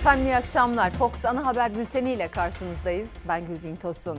[0.00, 0.90] Efendim iyi akşamlar.
[0.90, 3.12] Fox Ana Haber Bülteni ile karşınızdayız.
[3.28, 4.18] Ben Gülbin Tosun.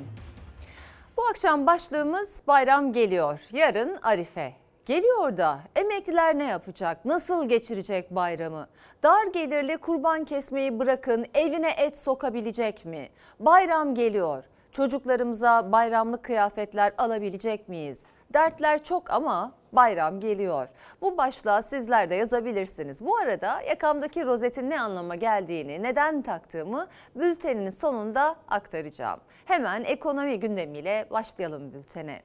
[1.18, 3.40] Bu akşam başlığımız bayram geliyor.
[3.52, 4.54] Yarın Arife.
[4.86, 7.06] Geliyor da emekliler ne yapacak?
[7.06, 8.68] Nasıl geçirecek bayramı?
[9.04, 13.10] Dar gelirli kurban kesmeyi bırakın evine et sokabilecek mi?
[13.40, 14.44] Bayram geliyor.
[14.72, 18.08] Çocuklarımıza bayramlık kıyafetler alabilecek miyiz?
[18.34, 20.68] Dertler çok ama bayram geliyor.
[21.02, 23.06] Bu başlığa sizler de yazabilirsiniz.
[23.06, 29.20] Bu arada yakamdaki rozetin ne anlama geldiğini, neden taktığımı bültenin sonunda aktaracağım.
[29.46, 32.22] Hemen ekonomi gündemiyle başlayalım bültene.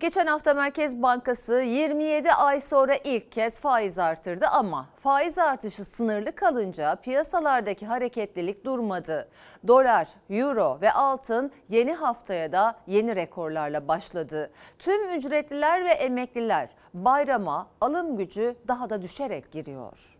[0.00, 6.34] Geçen hafta Merkez Bankası 27 ay sonra ilk kez faiz artırdı ama faiz artışı sınırlı
[6.34, 9.28] kalınca piyasalardaki hareketlilik durmadı.
[9.68, 14.50] Dolar, euro ve altın yeni haftaya da yeni rekorlarla başladı.
[14.78, 20.16] Tüm ücretliler ve emekliler bayrama alım gücü daha da düşerek giriyor.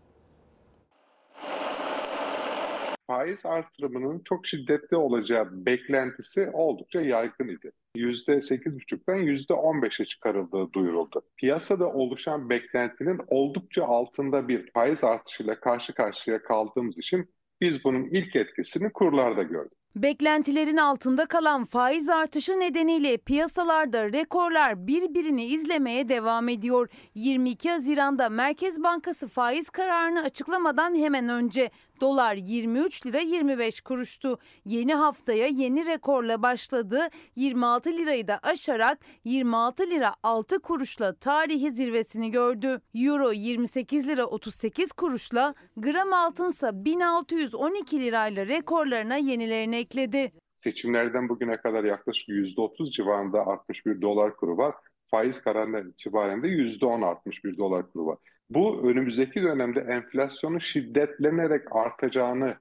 [3.07, 7.71] faiz artırımının çok şiddetli olacağı beklentisi oldukça yaygın idi.
[7.95, 11.21] %8,5'tan %15'e çıkarıldığı duyuruldu.
[11.37, 17.29] Piyasada oluşan beklentinin oldukça altında bir faiz artışıyla karşı karşıya kaldığımız için
[17.61, 19.77] biz bunun ilk etkisini kurlarda gördük.
[19.95, 26.89] Beklentilerin altında kalan faiz artışı nedeniyle piyasalarda rekorlar birbirini izlemeye devam ediyor.
[27.15, 34.37] 22 Haziran'da Merkez Bankası faiz kararını açıklamadan hemen önce dolar 23 lira 25 kuruştu.
[34.65, 37.09] Yeni haftaya yeni rekorla başladı.
[37.35, 42.81] 26 lirayı da aşarak 26 lira 6 kuruşla tarihi zirvesini gördü.
[42.95, 50.31] Euro 28 lira 38 kuruşla, gram altınsa 1612 lirayla rekorlarına yenilerini ekledi.
[50.55, 54.75] Seçimlerden bugüne kadar yaklaşık %30 civarında artmış bir dolar kuru var.
[55.11, 58.17] Faiz kararından itibaren de %10 artmış bir dolar kuru var.
[58.53, 62.55] Bu önümüzdeki dönemde enflasyonun şiddetlenerek artacağını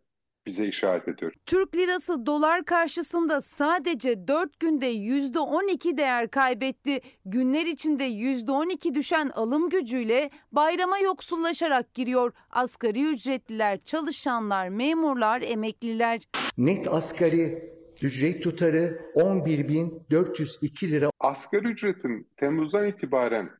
[0.47, 1.33] bize işaret ediyor.
[1.47, 7.01] Türk lirası dolar karşısında sadece 4 günde %12 değer kaybetti.
[7.25, 12.33] Günler içinde %12 düşen alım gücüyle bayrama yoksullaşarak giriyor.
[12.51, 16.21] Asgari ücretliler, çalışanlar, memurlar, emekliler.
[16.59, 17.73] Net asgari
[18.03, 21.11] ücret tutarı 11.402 lira.
[21.21, 23.60] Asgari ücretin Temmuz'dan itibaren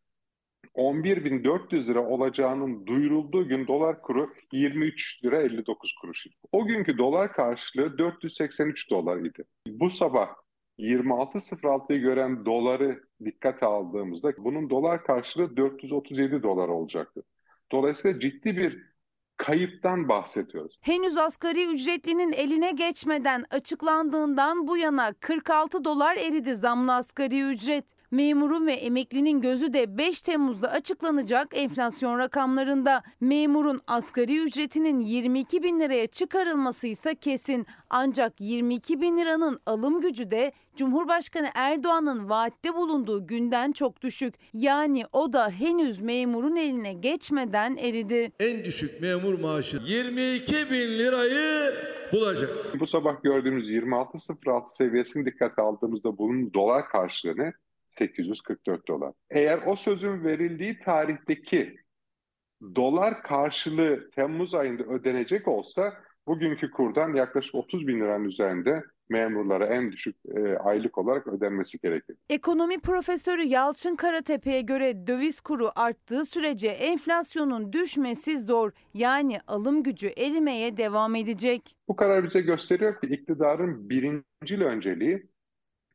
[0.75, 6.35] 11.400 lira olacağının duyurulduğu gün dolar kuru 23 lira 59 kuruş idi.
[6.53, 9.45] O günkü dolar karşılığı 483 dolar idi.
[9.67, 10.29] Bu sabah
[10.79, 17.23] 26.06'yı gören doları dikkate aldığımızda bunun dolar karşılığı 437 dolar olacaktı.
[17.73, 18.91] Dolayısıyla ciddi bir
[19.37, 20.79] kayıptan bahsediyoruz.
[20.81, 28.00] Henüz asgari ücretlinin eline geçmeden açıklandığından bu yana 46 dolar eridi zamlı asgari ücret.
[28.11, 33.03] Memurun ve emeklinin gözü de 5 Temmuz'da açıklanacak enflasyon rakamlarında.
[33.21, 37.67] Memurun asgari ücretinin 22 bin liraya çıkarılması ise kesin.
[37.91, 44.35] Ancak 22 bin liranın alım gücü de Cumhurbaşkanı Erdoğan'ın vaatte bulunduğu günden çok düşük.
[44.53, 48.33] Yani o da henüz memurun eline geçmeden eridi.
[48.41, 51.75] En düşük memur maaşı 22 bin lirayı
[52.13, 52.51] bulacak.
[52.81, 57.53] Bu sabah gördüğümüz 26.06 seviyesini dikkate aldığımızda bunun dolar karşılığını
[57.91, 59.13] 844 dolar.
[59.31, 61.77] Eğer o sözün verildiği tarihteki
[62.75, 65.95] dolar karşılığı Temmuz ayında ödenecek olsa
[66.27, 72.17] bugünkü kurdan yaklaşık 30 bin liranın üzerinde memurlara en düşük e, aylık olarak ödenmesi gerekir.
[72.29, 78.73] Ekonomi profesörü Yalçın Karatepe'ye göre döviz kuru arttığı sürece enflasyonun düşmesi zor.
[78.95, 81.77] Yani alım gücü erimeye devam edecek.
[81.89, 85.30] Bu karar bize gösteriyor ki iktidarın birincil önceliği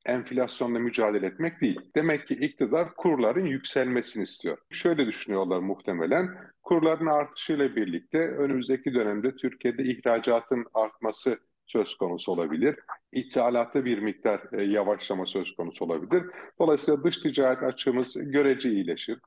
[0.05, 1.79] enflasyonla mücadele etmek değil.
[1.95, 4.57] Demek ki iktidar kurların yükselmesini istiyor.
[4.69, 6.29] Şöyle düşünüyorlar muhtemelen.
[6.63, 12.75] Kurların artışıyla birlikte önümüzdeki dönemde Türkiye'de ihracatın artması söz konusu olabilir.
[13.11, 16.23] İthalatta bir miktar e, yavaşlama söz konusu olabilir.
[16.59, 19.19] Dolayısıyla dış ticaret açığımız görece iyileşir.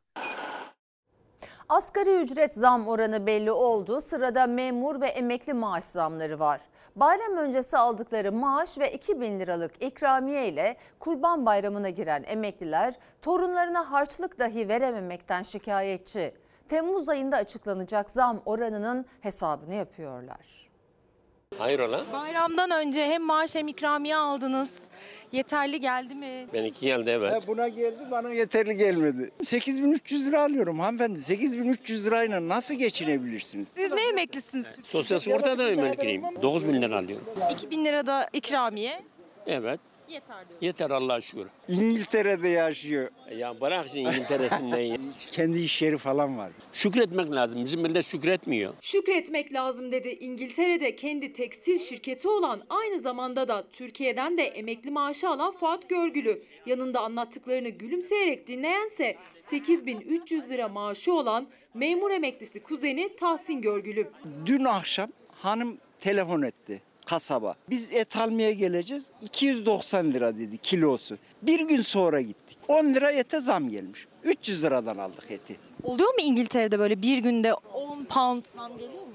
[1.69, 4.01] Asgari ücret zam oranı belli oldu.
[4.01, 6.61] Sırada memur ve emekli maaş zamları var.
[6.97, 14.39] Bayram öncesi aldıkları maaş ve 2000 liralık ikramiye ile Kurban Bayramı'na giren emekliler torunlarına harçlık
[14.39, 16.35] dahi verememekten şikayetçi.
[16.69, 20.68] Temmuz ayında açıklanacak zam oranının hesabını yapıyorlar.
[21.59, 21.99] Hayrola?
[22.13, 24.71] Bayramdan önce hem maaş hem ikramiye aldınız.
[25.33, 26.47] Yeterli geldi mi?
[26.53, 27.33] Benimki geldi evet.
[27.33, 29.31] Ha, buna geldi bana yeterli gelmedi.
[29.43, 31.19] 8300 lira alıyorum hanımefendi.
[31.19, 33.69] 8300 lirayla nasıl geçinebilirsiniz?
[33.69, 34.73] Siz ne emeklisiniz?
[34.85, 36.23] Sosyal sigorta da emekliyim.
[36.43, 37.27] 9 bin lira alıyorum.
[37.53, 39.01] 2000 lira da ikramiye.
[39.47, 39.81] Evet.
[40.09, 40.61] Yeter diyor.
[40.61, 41.47] Yeter Allah'a şükür.
[41.69, 43.11] İngiltere'de yaşıyor.
[43.37, 44.97] Ya bırak şimdi İngiltere'sinden ya.
[45.33, 46.51] Kendi iş yeri falan var.
[46.73, 47.65] Şükretmek lazım.
[47.65, 48.75] Bizim millet şükretmiyor.
[48.81, 50.09] Şükretmek lazım dedi.
[50.09, 56.43] İngiltere'de kendi tekstil şirketi olan aynı zamanda da Türkiye'den de emekli maaşı alan Fuat Görgülü.
[56.67, 64.09] Yanında anlattıklarını gülümseyerek dinleyense 8300 lira maaşı olan memur emeklisi kuzeni Tahsin Görgülü.
[64.47, 67.55] Dün akşam hanım telefon etti kasaba.
[67.71, 69.13] Biz et almaya geleceğiz.
[69.23, 71.19] 290 lira dedi kilosu.
[71.43, 72.59] Bir gün sonra gittik.
[72.69, 74.07] 10 lira ete zam gelmiş.
[74.25, 75.57] 300 liradan aldık eti.
[75.83, 79.09] Oluyor mu İngiltere'de böyle bir günde 10 pound zam geliyor mu?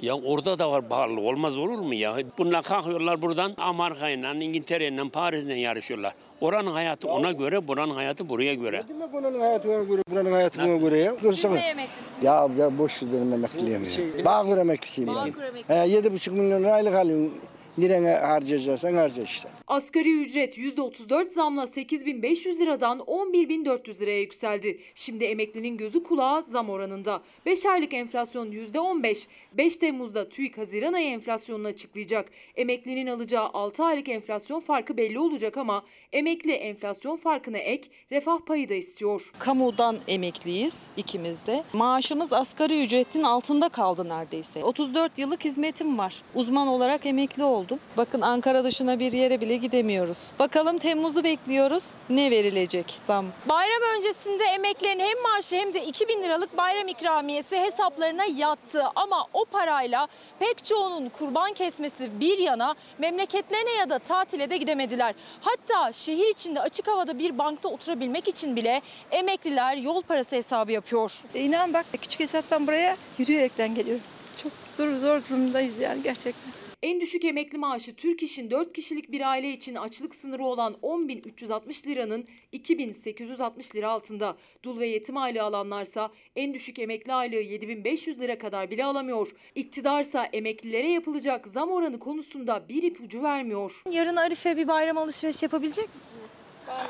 [0.00, 1.20] Ya orada da var pahalı.
[1.20, 2.16] Olmaz olur mu ya?
[2.38, 6.14] Bunlar kalkıyorlar buradan Amerika'yla, İngiltere'yle, Paris'le yarışıyorlar.
[6.40, 8.82] Oranın hayatı ona göre, buranın hayatı buraya göre.
[8.88, 11.14] Demek onun hayatına göre, buranın hayatına göre ya.
[11.22, 11.76] Görsene.
[11.76, 11.86] Ne?
[12.22, 13.84] Ya ben boş ver benim emekliyim
[14.18, 14.24] ya.
[14.24, 15.16] Bağkur emeklisiyim ben.
[15.16, 15.74] Bağkur emeklisi.
[15.74, 17.32] He, yedi buçuk milyon lira aylık alıyorum.
[17.78, 19.48] Nereye harcayacaksan harca işte.
[19.66, 24.80] Asgari ücret %34 zamla 8500 liradan 11400 liraya yükseldi.
[24.94, 27.22] Şimdi emeklinin gözü kulağı zam oranında.
[27.46, 29.26] 5 aylık enflasyon %15.
[29.52, 32.30] 5 Temmuz'da TÜİK Haziran ayı enflasyonunu açıklayacak.
[32.56, 35.82] Emeklinin alacağı 6 aylık enflasyon farkı belli olacak ama
[36.12, 39.32] emekli enflasyon farkına ek refah payı da istiyor.
[39.38, 41.62] Kamudan emekliyiz ikimiz de.
[41.72, 44.64] Maaşımız asgari ücretin altında kaldı neredeyse.
[44.64, 46.22] 34 yıllık hizmetim var.
[46.34, 47.63] Uzman olarak emekli oldum.
[47.96, 50.32] Bakın Ankara dışına bir yere bile gidemiyoruz.
[50.38, 51.84] Bakalım Temmuz'u bekliyoruz.
[52.10, 53.26] Ne verilecek zam?
[53.48, 58.82] Bayram öncesinde emeklilerin hem maaşı hem de 2000 liralık bayram ikramiyesi hesaplarına yattı.
[58.94, 60.08] Ama o parayla
[60.38, 65.14] pek çoğunun kurban kesmesi bir yana memleketlerine ya da tatile de gidemediler.
[65.40, 71.22] Hatta şehir içinde açık havada bir bankta oturabilmek için bile emekliler yol parası hesabı yapıyor.
[71.34, 74.04] İnan bak küçük hesaptan buraya yürüyerekten geliyorum.
[74.42, 76.63] Çok zor, zor durumdayız yani gerçekten.
[76.84, 81.86] En düşük emekli maaşı Türk İş'in 4 kişilik bir aile için açlık sınırı olan 10.360
[81.86, 84.36] liranın 2.860 lira altında.
[84.62, 89.30] Dul ve yetim aylığı alanlarsa en düşük emekli aylığı 7.500 lira kadar bile alamıyor.
[89.54, 93.82] İktidarsa emeklilere yapılacak zam oranı konusunda bir ipucu vermiyor.
[93.90, 96.00] Yarın Arife bir bayram alışveriş yapabilecek mi?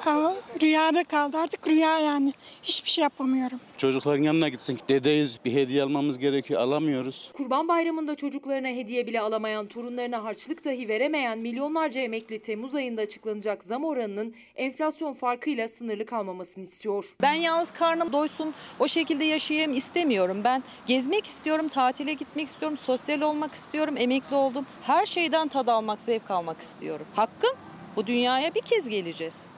[0.06, 0.32] Aa,
[0.62, 2.32] rüyada kaldı artık rüya yani.
[2.62, 3.60] Hiçbir şey yapamıyorum.
[3.78, 4.78] Çocukların yanına gitsin.
[4.88, 7.30] Dedeyiz bir hediye almamız gerekiyor alamıyoruz.
[7.32, 13.64] Kurban Bayramı'nda çocuklarına hediye bile alamayan, torunlarına harçlık dahi veremeyen milyonlarca emekli Temmuz ayında açıklanacak
[13.64, 17.14] zam oranının enflasyon farkıyla sınırlı kalmamasını istiyor.
[17.22, 20.40] Ben yalnız karnım doysun, o şekilde yaşayayım istemiyorum.
[20.44, 24.66] Ben gezmek istiyorum, tatile gitmek istiyorum, sosyal olmak istiyorum, emekli oldum.
[24.82, 27.06] Her şeyden tad almak, zevk almak istiyorum.
[27.14, 27.56] Hakkım
[27.96, 29.53] bu dünyaya bir kez geleceğiz.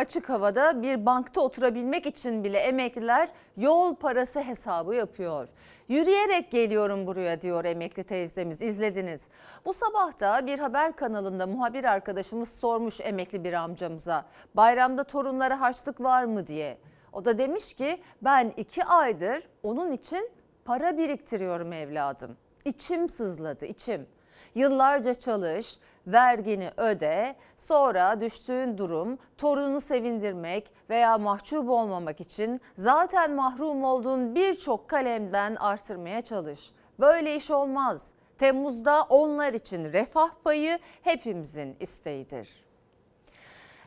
[0.00, 5.48] Açık havada bir bankta oturabilmek için bile emekliler yol parası hesabı yapıyor.
[5.88, 9.28] Yürüyerek geliyorum buraya diyor emekli teyzemiz izlediniz.
[9.64, 14.24] Bu sabah da bir haber kanalında muhabir arkadaşımız sormuş emekli bir amcamıza
[14.54, 16.78] bayramda torunlara harçlık var mı diye.
[17.12, 20.30] O da demiş ki ben iki aydır onun için
[20.64, 22.36] para biriktiriyorum evladım.
[22.64, 24.06] İçim sızladı içim.
[24.54, 33.84] Yıllarca çalış, vergini öde, sonra düştüğün durum torununu sevindirmek veya mahcup olmamak için zaten mahrum
[33.84, 36.72] olduğun birçok kalemden artırmaya çalış.
[37.00, 38.12] Böyle iş olmaz.
[38.38, 42.69] Temmuz'da onlar için refah payı hepimizin isteğidir.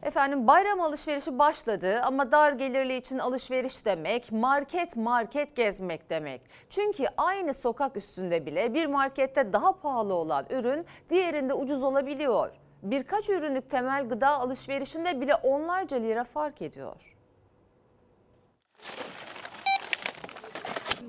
[0.04, 6.42] Efendim bayram alışverişi başladı ama dar gelirli için alışveriş demek market market gezmek demek.
[6.70, 12.52] Çünkü aynı sokak üstünde bile bir markette daha pahalı olan ürün diğerinde ucuz olabiliyor.
[12.84, 17.16] Birkaç ürünlük temel gıda alışverişinde bile onlarca lira fark ediyor.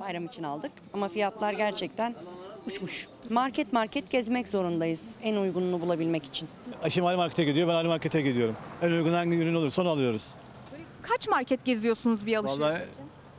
[0.00, 2.14] Bayram için aldık ama fiyatlar gerçekten
[2.66, 3.06] uçmuş.
[3.30, 6.48] Market market gezmek zorundayız en uygununu bulabilmek için.
[6.84, 8.56] Eşim Ali Market'e gidiyor, ben Ali Market'e gidiyorum.
[8.82, 10.34] En uygun hangi ürün olursa onu alıyoruz.
[11.02, 12.60] Kaç market geziyorsunuz bir alışveriş?
[12.60, 12.82] Vallahi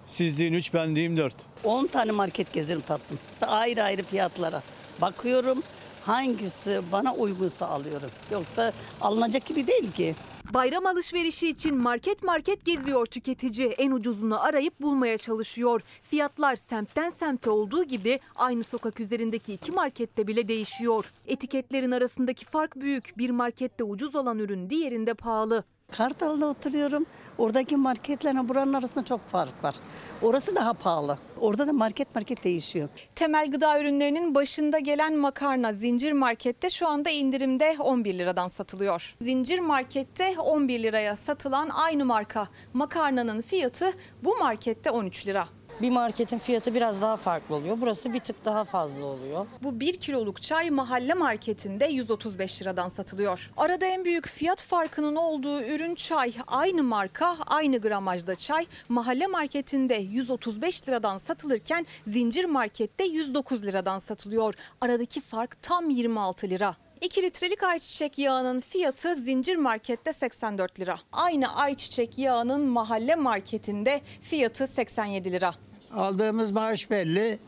[0.08, 1.36] siz deyin 3, ben diyeyim 4.
[1.64, 3.20] 10 tane market gezerim tatlım.
[3.42, 4.64] Ayrı ayrı fiyatlara.
[5.02, 5.64] Bakıyorum
[6.06, 8.10] hangisi bana uygunsa alıyorum.
[8.32, 10.16] Yoksa alınacak gibi değil ki.
[10.54, 13.68] Bayram alışverişi için market market geziyor tüketici.
[13.68, 15.82] En ucuzunu arayıp bulmaya çalışıyor.
[16.02, 21.14] Fiyatlar semtten semte olduğu gibi aynı sokak üzerindeki iki markette bile değişiyor.
[21.26, 23.18] Etiketlerin arasındaki fark büyük.
[23.18, 25.64] Bir markette ucuz olan ürün diğerinde pahalı.
[25.98, 27.06] Kartal'da oturuyorum.
[27.38, 29.76] Oradaki marketlerle buranın arasında çok fark var.
[30.22, 31.18] Orası daha pahalı.
[31.40, 32.90] Orada da market market değişiyor.
[33.16, 39.16] Temel gıda ürünlerinin başında gelen makarna zincir markette şu anda indirimde 11 liradan satılıyor.
[39.22, 45.48] Zincir markette 11 liraya satılan aynı marka makarnanın fiyatı bu markette 13 lira.
[45.82, 47.78] Bir marketin fiyatı biraz daha farklı oluyor.
[47.82, 49.46] Burası bir tık daha fazla oluyor.
[49.64, 53.52] Bu 1 kiloluk çay mahalle marketinde 135 liradan satılıyor.
[53.58, 56.34] Arada en büyük fiyat farkının olduğu ürün çay.
[56.48, 64.54] Aynı marka, aynı gramajda çay mahalle marketinde 135 liradan satılırken zincir markette 109 liradan satılıyor.
[64.82, 66.76] Aradaki fark tam 26 lira.
[67.02, 71.00] 2 litrelik ayçiçek yağının fiyatı zincir markette 84 lira.
[71.12, 75.54] Aynı ayçiçek yağının mahalle marketinde fiyatı 87 lira.
[75.94, 77.40] Aldığımız maaş belli.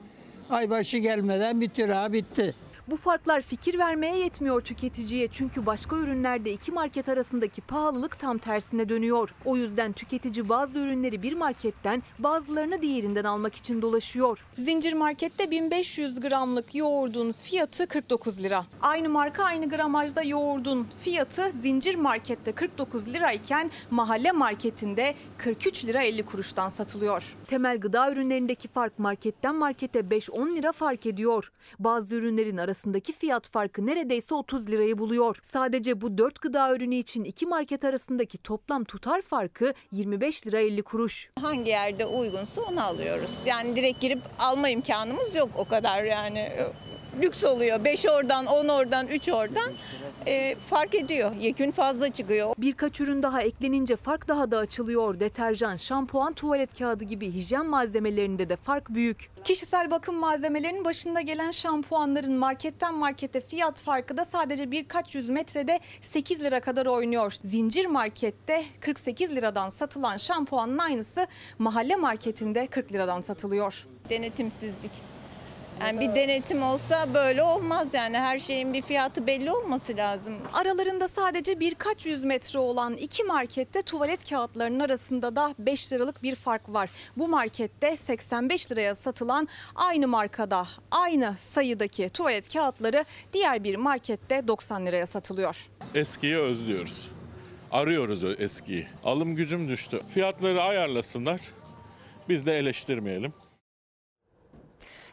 [0.49, 2.55] Aybaşı gelmeden bitiyor ha bitti.
[2.89, 8.89] Bu farklar fikir vermeye yetmiyor tüketiciye çünkü başka ürünlerde iki market arasındaki pahalılık tam tersine
[8.89, 9.33] dönüyor.
[9.45, 14.45] O yüzden tüketici bazı ürünleri bir marketten bazılarını diğerinden almak için dolaşıyor.
[14.57, 18.65] Zincir markette 1500 gramlık yoğurdun fiyatı 49 lira.
[18.81, 26.25] Aynı marka aynı gramajda yoğurdun fiyatı zincir markette 49 lirayken mahalle marketinde 43 lira 50
[26.25, 27.35] kuruştan satılıyor.
[27.47, 31.51] Temel gıda ürünlerindeki fark marketten markete 5-10 lira fark ediyor.
[31.79, 35.39] Bazı ürünlerin arasındaki fiyat farkı neredeyse 30 lirayı buluyor.
[35.43, 40.81] Sadece bu 4 gıda ürünü için iki market arasındaki toplam tutar farkı 25 lira 50
[40.83, 41.29] kuruş.
[41.41, 43.31] Hangi yerde uygunsa onu alıyoruz.
[43.45, 46.49] Yani direkt girip alma imkanımız yok o kadar yani.
[47.21, 47.83] Lüks oluyor.
[47.83, 49.73] 5 oradan, 10 oradan, 3 oradan
[50.25, 51.35] e, fark ediyor.
[51.35, 52.53] Yekün fazla çıkıyor.
[52.57, 55.19] Birkaç ürün daha eklenince fark daha da açılıyor.
[55.19, 59.29] Deterjan, şampuan, tuvalet kağıdı gibi hijyen malzemelerinde de fark büyük.
[59.43, 65.79] Kişisel bakım malzemelerinin başında gelen şampuanların marketten markete fiyat farkı da sadece birkaç yüz metrede
[66.01, 67.33] 8 lira kadar oynuyor.
[67.45, 71.27] Zincir markette 48 liradan satılan şampuanın aynısı
[71.59, 73.87] mahalle marketinde 40 liradan satılıyor.
[74.09, 75.16] Denetimsizlik.
[75.81, 80.33] Yani bir denetim olsa böyle olmaz yani her şeyin bir fiyatı belli olması lazım.
[80.53, 86.35] Aralarında sadece birkaç yüz metre olan iki markette tuvalet kağıtlarının arasında da 5 liralık bir
[86.35, 86.89] fark var.
[87.17, 94.85] Bu markette 85 liraya satılan aynı markada aynı sayıdaki tuvalet kağıtları diğer bir markette 90
[94.85, 95.67] liraya satılıyor.
[95.95, 97.07] Eskiyi özlüyoruz.
[97.71, 98.87] Arıyoruz o eskiyi.
[99.03, 100.01] Alım gücüm düştü.
[100.13, 101.41] Fiyatları ayarlasınlar.
[102.29, 103.33] Biz de eleştirmeyelim.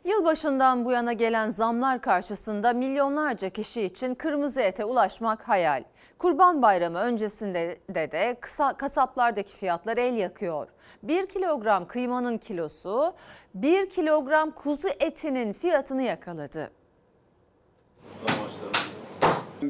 [0.05, 5.85] Yılbaşından bu yana gelen zamlar karşısında milyonlarca kişi için kırmızı ete ulaşmak hayal.
[6.19, 10.69] Kurban Bayramı öncesinde de, de kısa, kasaplardaki fiyatlar el yakıyor.
[11.03, 13.15] 1 kilogram kıymanın kilosu
[13.55, 16.71] 1 kilogram kuzu etinin fiyatını yakaladı.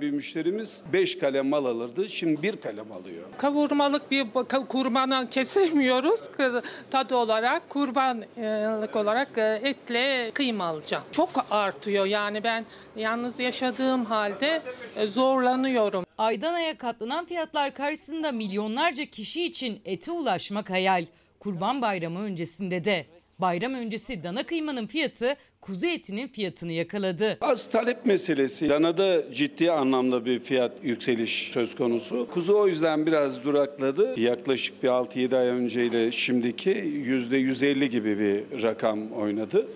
[0.01, 2.09] Bir müşterimiz 5 kalem mal alırdı.
[2.09, 3.25] Şimdi 1 kalem alıyor.
[3.39, 4.27] Kavurmalık bir
[4.69, 6.21] kurbanı kesemiyoruz.
[6.91, 11.05] Tadı olarak kurbanlık olarak e, etle kıyma alacağım.
[11.13, 12.65] Çok artıyor yani ben
[12.97, 14.63] yalnız yaşadığım halde
[14.97, 16.07] e, zorlanıyorum.
[16.19, 21.07] Aydan aya katlanan fiyatlar karşısında milyonlarca kişi için ete ulaşmak hayal.
[21.41, 23.07] Kurban Bayramı öncesinde de.
[23.39, 27.39] Bayram öncesi dana kıymanın fiyatı kuzu etinin fiyatını yakaladı.
[27.41, 28.69] Az talep meselesi.
[28.69, 32.29] Danada ciddi anlamda bir fiyat yükseliş söz konusu.
[32.31, 34.21] Kuzu o yüzden biraz durakladı.
[34.21, 39.67] Yaklaşık bir 6-7 ay önceyle şimdiki %150 gibi bir rakam oynadı.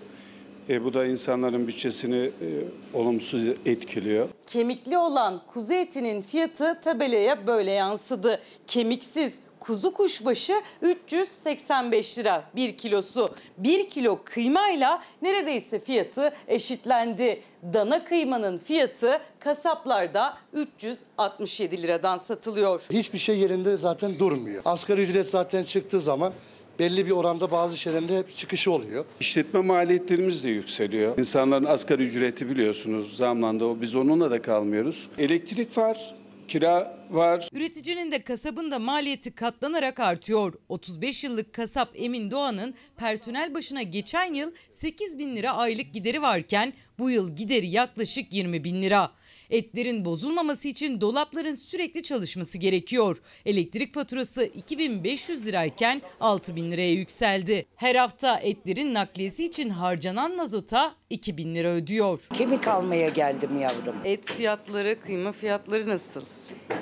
[0.69, 2.47] E, bu da insanların bütçesini e,
[2.93, 4.27] olumsuz etkiliyor.
[4.47, 8.39] Kemikli olan kuzu etinin fiyatı tabelaya böyle yansıdı.
[8.67, 13.29] Kemiksiz kuzu kuşbaşı 385 lira bir kilosu.
[13.57, 17.41] 1 kilo kıymayla neredeyse fiyatı eşitlendi.
[17.73, 22.81] Dana kıymanın fiyatı kasaplarda 367 liradan satılıyor.
[22.91, 24.61] Hiçbir şey yerinde zaten durmuyor.
[24.65, 26.33] Asgari ücret zaten çıktığı zaman
[26.79, 29.05] belli bir oranda bazı şeylerin hep çıkışı oluyor.
[29.19, 31.17] İşletme maliyetlerimiz de yükseliyor.
[31.17, 33.65] İnsanların asgari ücreti biliyorsunuz zamlandı.
[33.65, 35.09] O Biz onunla da kalmıyoruz.
[35.17, 36.15] Elektrik var,
[36.49, 37.49] kira var.
[37.53, 40.53] Üreticinin de kasabın da maliyeti katlanarak artıyor.
[40.69, 46.73] 35 yıllık kasap Emin Doğan'ın personel başına geçen yıl 8 bin lira aylık gideri varken
[46.99, 49.11] bu yıl gideri yaklaşık 20 bin lira.
[49.49, 53.17] Etlerin bozulmaması için dolapların sürekli çalışması gerekiyor.
[53.45, 57.65] Elektrik faturası 2500 lirayken 6000 liraya yükseldi.
[57.75, 62.27] Her hafta etlerin nakliyesi için harcanan mazota 2000 lira ödüyor.
[62.33, 63.95] Kemik almaya geldim yavrum.
[64.05, 66.21] Et fiyatları, kıyma fiyatları nasıl?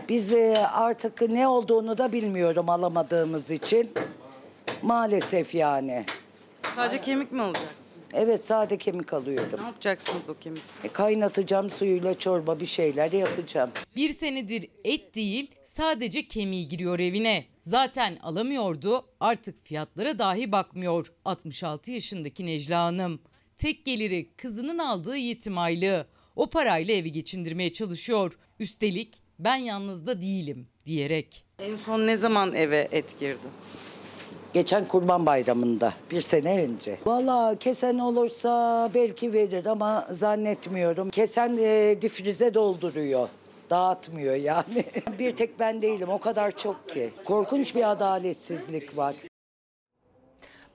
[0.09, 3.91] Biz e, artık ne olduğunu da bilmiyorum alamadığımız için.
[4.81, 6.05] Maalesef yani.
[6.75, 7.86] Sadece kemik mi alacaksın?
[8.13, 9.59] Evet sade kemik alıyorum.
[9.59, 10.61] Ne yapacaksınız o kemik?
[10.83, 13.71] E, kaynatacağım suyuyla çorba bir şeyler yapacağım.
[13.95, 17.45] Bir senedir et değil sadece kemiği giriyor evine.
[17.61, 23.19] Zaten alamıyordu artık fiyatlara dahi bakmıyor 66 yaşındaki Necla Hanım.
[23.57, 26.07] Tek geliri kızının aldığı yetim aylığı.
[26.35, 28.37] O parayla evi geçindirmeye çalışıyor.
[28.59, 31.45] Üstelik ben yalnız da değilim diyerek.
[31.59, 33.47] En son ne zaman eve et girdi?
[34.57, 36.97] Geçen Kurban Bayramı'nda bir sene önce.
[37.05, 41.09] Valla kesen olursa belki verir ama zannetmiyorum.
[41.09, 43.29] Kesen e, difrize dolduruyor.
[43.69, 44.85] Dağıtmıyor yani.
[45.19, 47.09] bir tek ben değilim o kadar çok ki.
[47.25, 49.15] Korkunç bir adaletsizlik var.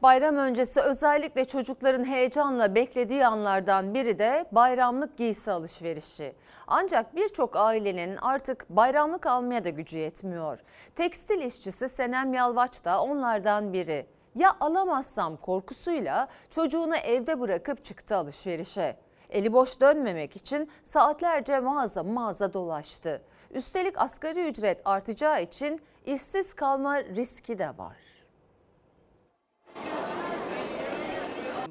[0.03, 6.35] Bayram öncesi özellikle çocukların heyecanla beklediği anlardan biri de bayramlık giysi alışverişi.
[6.67, 10.59] Ancak birçok ailenin artık bayramlık almaya da gücü yetmiyor.
[10.97, 14.07] Tekstil işçisi Senem Yalvaç da onlardan biri.
[14.35, 18.97] Ya alamazsam korkusuyla çocuğunu evde bırakıp çıktı alışverişe.
[19.31, 23.23] Eli boş dönmemek için saatlerce mağaza mağaza dolaştı.
[23.51, 28.22] Üstelik asgari ücret artacağı için işsiz kalma riski de var.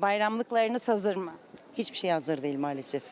[0.01, 1.33] Bayramlıklarınız hazır mı?
[1.77, 3.03] Hiçbir şey hazır değil maalesef.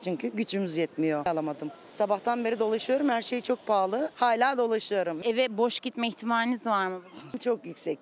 [0.00, 1.26] Çünkü gücümüz yetmiyor.
[1.26, 1.70] Alamadım.
[1.88, 3.08] Sabahtan beri dolaşıyorum.
[3.08, 4.10] Her şey çok pahalı.
[4.14, 5.20] Hala dolaşıyorum.
[5.24, 7.00] Eve boş gitme ihtimaliniz var mı?
[7.40, 7.98] Çok yüksek.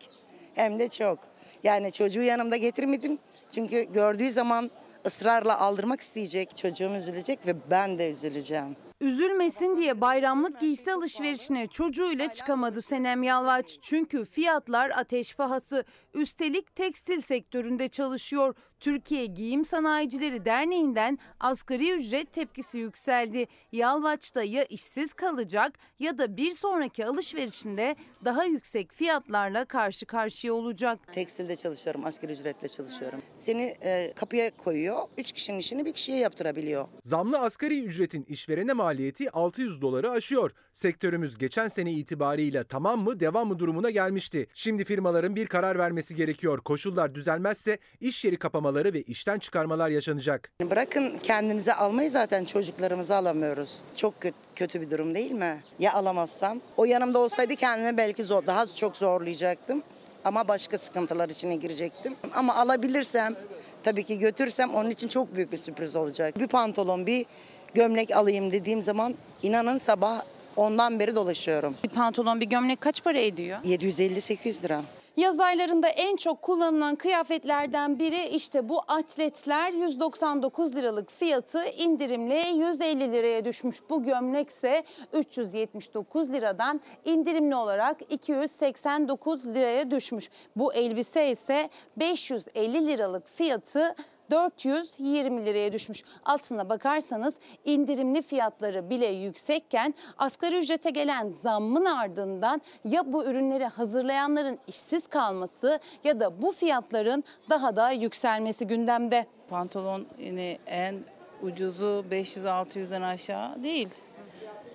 [0.54, 1.18] Hem de çok.
[1.64, 3.18] Yani çocuğu yanımda getirmedim.
[3.50, 4.70] Çünkü gördüğü zaman
[5.06, 6.56] ısrarla aldırmak isteyecek.
[6.56, 8.76] Çocuğum üzülecek ve ben de üzüleceğim.
[9.00, 13.78] Üzülmesin diye bayramlık giysi alışverişine çocuğuyla çıkamadı Senem Yalvaç.
[13.82, 15.84] Çünkü fiyatlar ateş pahası.
[16.14, 18.54] Üstelik tekstil sektöründe çalışıyor.
[18.84, 23.46] Türkiye Giyim Sanayicileri Derneği'nden asgari ücret tepkisi yükseldi.
[23.72, 30.54] Yalvaç da ya işsiz kalacak ya da bir sonraki alışverişinde daha yüksek fiyatlarla karşı karşıya
[30.54, 30.98] olacak.
[31.12, 32.04] Tekstilde çalışıyorum.
[32.04, 33.22] Asgari ücretle çalışıyorum.
[33.34, 34.98] Seni e, kapıya koyuyor.
[35.18, 36.88] Üç kişinin işini bir kişiye yaptırabiliyor.
[37.04, 40.50] Zamlı asgari ücretin işverene maliyeti 600 doları aşıyor.
[40.72, 44.46] Sektörümüz geçen sene itibarıyla tamam mı devam mı durumuna gelmişti.
[44.54, 46.58] Şimdi firmaların bir karar vermesi gerekiyor.
[46.58, 50.50] Koşullar düzelmezse iş yeri kapamaları ve işten çıkarmalar yaşanacak.
[50.70, 53.78] Bırakın kendimize almayı zaten çocuklarımızı alamıyoruz.
[53.96, 55.60] Çok kötü, kötü bir durum değil mi?
[55.78, 56.60] Ya alamazsam?
[56.76, 59.82] O yanımda olsaydı kendime belki zor, daha çok zorlayacaktım.
[60.24, 62.16] Ama başka sıkıntılar içine girecektim.
[62.34, 63.36] Ama alabilirsem,
[63.82, 66.38] tabii ki götürsem onun için çok büyük bir sürpriz olacak.
[66.40, 67.26] Bir pantolon, bir
[67.74, 70.22] gömlek alayım dediğim zaman inanın sabah
[70.56, 71.74] ondan beri dolaşıyorum.
[71.84, 73.58] Bir pantolon bir gömlek kaç para ediyor?
[73.64, 74.82] 750-800 lira.
[75.16, 83.12] Yaz aylarında en çok kullanılan kıyafetlerden biri işte bu atletler 199 liralık fiyatı indirimle 150
[83.12, 83.77] liraya düşmüş.
[83.90, 90.31] Bu gömlekse 379 liradan indirimli olarak 289 liraya düşmüş.
[90.57, 93.94] Bu elbise ise 550 liralık fiyatı
[94.30, 96.02] 420 liraya düşmüş.
[96.24, 97.34] Aslına bakarsanız
[97.64, 105.80] indirimli fiyatları bile yüksekken asgari ücrete gelen zammın ardından ya bu ürünleri hazırlayanların işsiz kalması
[106.04, 109.26] ya da bu fiyatların daha da yükselmesi gündemde.
[109.48, 110.96] Pantolon yine en
[111.42, 113.88] ucuzu 500-600'den aşağı değil.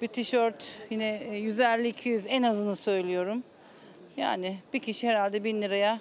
[0.01, 3.43] Bir tişört yine 150-200 en azını söylüyorum.
[4.17, 5.99] Yani bir kişi herhalde 1000 liraya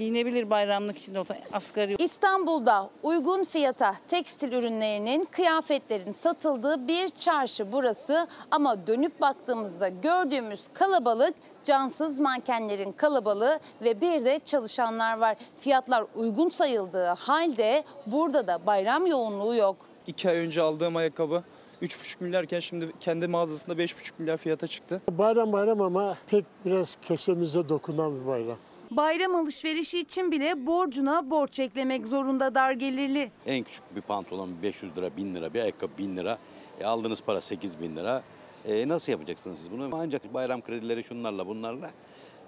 [0.00, 1.96] giyinebilir bayramlık için olsa asgari.
[1.98, 8.26] İstanbul'da uygun fiyata tekstil ürünlerinin, kıyafetlerin satıldığı bir çarşı burası.
[8.50, 11.34] Ama dönüp baktığımızda gördüğümüz kalabalık
[11.64, 15.36] cansız mankenlerin kalabalığı ve bir de çalışanlar var.
[15.58, 19.76] Fiyatlar uygun sayıldığı halde burada da bayram yoğunluğu yok.
[20.06, 21.42] İki ay önce aldığım ayakkabı
[21.82, 25.02] 3,5 milyarken şimdi kendi mağazasında 5,5 milyar fiyata çıktı.
[25.10, 28.56] Bayram bayram ama pek biraz kesemize dokunan bir bayram.
[28.90, 33.30] Bayram alışverişi için bile borcuna borç eklemek zorunda dar gelirli.
[33.46, 36.38] En küçük bir pantolon 500 lira, 1000 lira, bir ayakkabı 1000 lira.
[36.80, 38.22] E, aldığınız para 8 bin lira.
[38.64, 39.90] E, nasıl yapacaksınız siz bunu?
[39.92, 41.90] Ancak bayram kredileri şunlarla bunlarla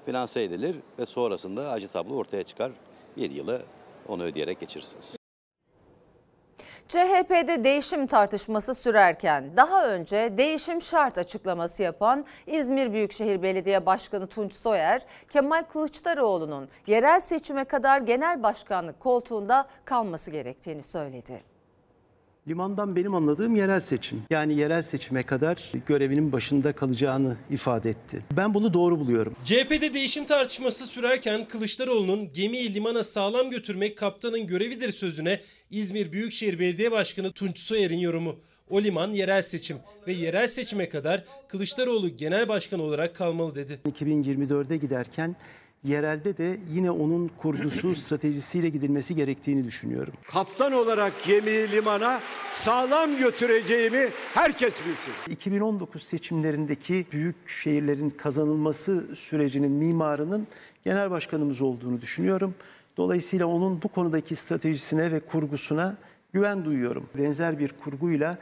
[0.07, 2.72] finanse edilir ve sonrasında acı tablo ortaya çıkar.
[3.16, 3.62] Bir yılı
[4.09, 5.21] onu ödeyerek geçirirsiniz.
[6.92, 14.55] CHP'de değişim tartışması sürerken daha önce değişim şart açıklaması yapan İzmir Büyükşehir Belediye Başkanı Tunç
[14.55, 21.51] Soyer, Kemal Kılıçdaroğlu'nun yerel seçime kadar genel başkanlık koltuğunda kalması gerektiğini söyledi.
[22.48, 24.22] Limandan benim anladığım yerel seçim.
[24.31, 28.24] Yani yerel seçime kadar görevinin başında kalacağını ifade etti.
[28.37, 29.37] Ben bunu doğru buluyorum.
[29.44, 36.92] CHP'de değişim tartışması sürerken Kılıçdaroğlu'nun gemiyi limana sağlam götürmek kaptanın görevidir sözüne İzmir Büyükşehir Belediye
[36.92, 38.37] Başkanı Tunç Soyer'in yorumu.
[38.70, 39.76] O liman yerel seçim
[40.07, 43.78] ve yerel seçime kadar Kılıçdaroğlu genel başkan olarak kalmalı dedi.
[43.92, 45.37] 2024'de giderken
[45.84, 50.12] yerelde de yine onun kurgusu stratejisiyle gidilmesi gerektiğini düşünüyorum.
[50.32, 52.20] Kaptan olarak gemiyi limana
[52.54, 55.12] sağlam götüreceğimi herkes bilsin.
[55.30, 60.46] 2019 seçimlerindeki büyük şehirlerin kazanılması sürecinin mimarının
[60.84, 62.54] genel başkanımız olduğunu düşünüyorum.
[62.96, 65.96] Dolayısıyla onun bu konudaki stratejisine ve kurgusuna
[66.32, 67.06] güven duyuyorum.
[67.18, 68.38] Benzer bir kurguyla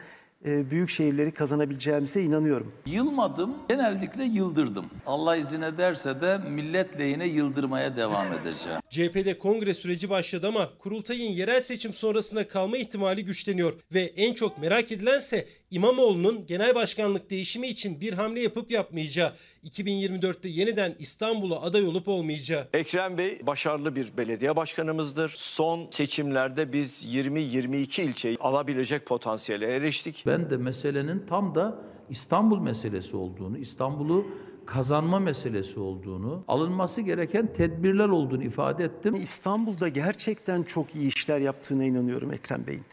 [0.47, 2.73] e, büyük şehirleri kazanabileceğimize inanıyorum.
[2.87, 4.85] Yılmadım, genellikle yıldırdım.
[5.07, 8.79] Allah izin ederse de millet lehine yıldırmaya devam edeceğim.
[8.91, 13.73] CHP'de kongre süreci başladı ama kurultayın yerel seçim sonrasına kalma ihtimali güçleniyor.
[13.95, 19.33] Ve en çok merak edilense İmamoğlu'nun genel başkanlık değişimi için bir hamle yapıp yapmayacağı.
[19.65, 22.69] 2024'te yeniden İstanbul'a aday olup olmayacağı.
[22.73, 25.33] Ekrem Bey başarılı bir belediye başkanımızdır.
[25.37, 30.25] Son seçimlerde biz 20-22 ilçeyi alabilecek potansiyele eriştik.
[30.27, 31.79] Ben de meselenin tam da
[32.11, 34.27] İstanbul meselesi olduğunu, İstanbul'u
[34.67, 39.15] kazanma meselesi olduğunu, alınması gereken tedbirler olduğunu ifade ettim.
[39.15, 42.85] İstanbul'da gerçekten çok iyi işler yaptığına inanıyorum Ekrem Bey'in.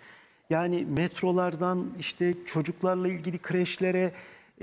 [0.50, 4.14] Yani metrolardan işte çocuklarla ilgili kreşlere,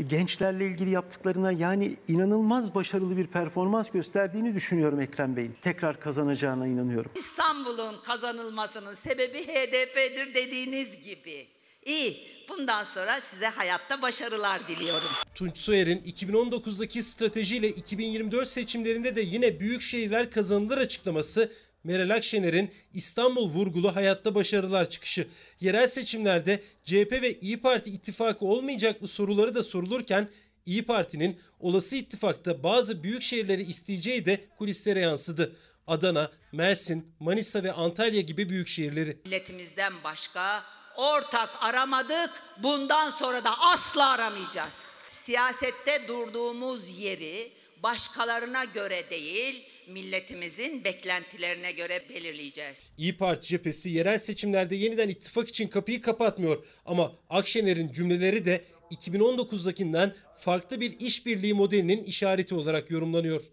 [0.06, 5.56] gençlerle ilgili yaptıklarına yani inanılmaz başarılı bir performans gösterdiğini düşünüyorum Ekrem Bey'in.
[5.62, 7.10] Tekrar kazanacağına inanıyorum.
[7.14, 11.46] İstanbul'un kazanılmasının sebebi HDP'dir dediğiniz gibi.
[11.84, 12.16] İyi,
[12.48, 15.08] bundan sonra size hayatta başarılar diliyorum.
[15.34, 21.52] Tunç Soyer'in 2019'daki stratejiyle 2024 seçimlerinde de yine büyük şehirler kazanılır açıklaması
[21.84, 25.28] Meral Akşener'in İstanbul vurgulu hayatta başarılar çıkışı.
[25.60, 30.28] Yerel seçimlerde CHP ve İyi Parti ittifakı olmayacak mı soruları da sorulurken
[30.66, 35.56] İyi Parti'nin olası ittifakta bazı büyük şehirleri isteyeceği de kulislere yansıdı.
[35.86, 39.18] Adana, Mersin, Manisa ve Antalya gibi büyük şehirleri.
[39.24, 40.62] Milletimizden başka
[40.96, 42.30] ortak aramadık,
[42.62, 44.94] bundan sonra da asla aramayacağız.
[45.08, 52.82] Siyasette durduğumuz yeri başkalarına göre değil, milletimizin beklentilerine göre belirleyeceğiz.
[52.98, 56.64] İyi Parti cephesi yerel seçimlerde yeniden ittifak için kapıyı kapatmıyor.
[56.84, 63.44] Ama Akşener'in cümleleri de 2019'dakinden farklı bir işbirliği modelinin işareti olarak yorumlanıyor.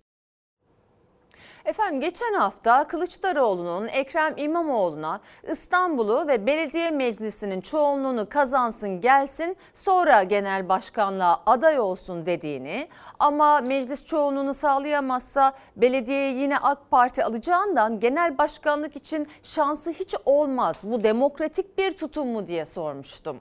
[1.66, 5.20] Efendim geçen hafta Kılıçdaroğlu'nun Ekrem İmamoğlu'na
[5.52, 12.88] İstanbul'u ve belediye meclisinin çoğunluğunu kazansın gelsin sonra genel başkanlığa aday olsun dediğini
[13.20, 20.82] ama meclis çoğunluğunu sağlayamazsa belediyeyi yine AK Parti alacağından genel başkanlık için şansı hiç olmaz
[20.84, 23.40] bu demokratik bir tutum mu diye sormuştum.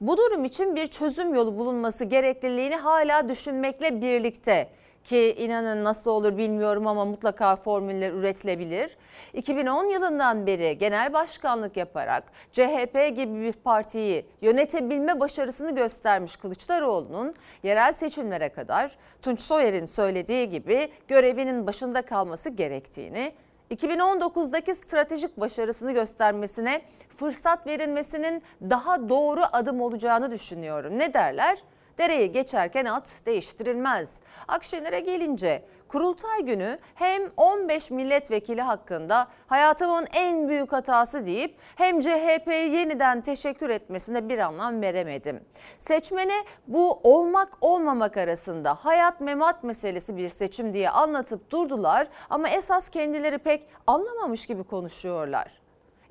[0.00, 4.70] Bu durum için bir çözüm yolu bulunması gerekliliğini hala düşünmekle birlikte
[5.04, 8.96] ki inanın nasıl olur bilmiyorum ama mutlaka formüller üretilebilir.
[9.32, 17.92] 2010 yılından beri genel başkanlık yaparak CHP gibi bir partiyi yönetebilme başarısını göstermiş Kılıçdaroğlu'nun yerel
[17.92, 23.32] seçimlere kadar Tunç Soyer'in söylediği gibi görevinin başında kalması gerektiğini
[23.70, 30.98] 2019'daki stratejik başarısını göstermesine fırsat verilmesinin daha doğru adım olacağını düşünüyorum.
[30.98, 31.58] Ne derler?
[32.00, 34.20] Dereyi geçerken at değiştirilmez.
[34.48, 42.68] Akşener'e gelince kurultay günü hem 15 milletvekili hakkında hayatımın en büyük hatası deyip hem CHP'ye
[42.68, 45.40] yeniden teşekkür etmesine bir anlam veremedim.
[45.78, 52.88] Seçmene bu olmak olmamak arasında hayat memat meselesi bir seçim diye anlatıp durdular ama esas
[52.88, 55.60] kendileri pek anlamamış gibi konuşuyorlar.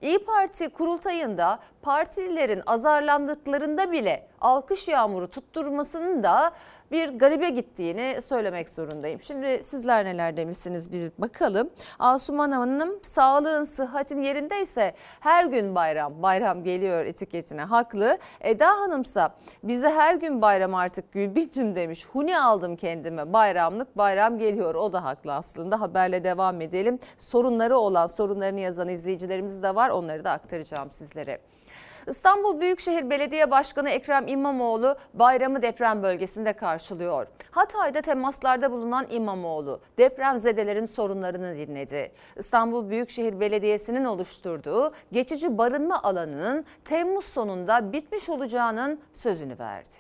[0.02, 6.52] İyi Parti kurultayında partililerin azarlandıklarında bile alkış yağmuru tutturmasının da
[6.92, 9.22] bir garibe gittiğini söylemek zorundayım.
[9.22, 11.70] Şimdi sizler neler demişsiniz bir bakalım.
[12.00, 18.18] Asuman Hanım sağlığın sıhhatin yerindeyse her gün bayram bayram geliyor etiketine haklı.
[18.42, 22.06] Eda Hanımsa bize her gün bayram artık Gülbicim demiş.
[22.06, 27.00] Huni aldım kendime bayramlık bayram geliyor o da haklı aslında haberle devam edelim.
[27.18, 31.42] Sorunları olan sorunlarını yazan izleyicilerimiz de var onları da aktaracağım sizlere.
[32.10, 37.28] İstanbul Büyükşehir Belediye Başkanı Ekrem İmamoğlu bayramı deprem bölgesinde karşılıyor.
[37.52, 42.12] Hatay'da temaslarda bulunan İmamoğlu depremzedelerin sorunlarını dinledi.
[42.36, 49.96] İstanbul Büyükşehir Belediyesi'nin oluşturduğu geçici barınma alanının Temmuz sonunda bitmiş olacağının sözünü verdi.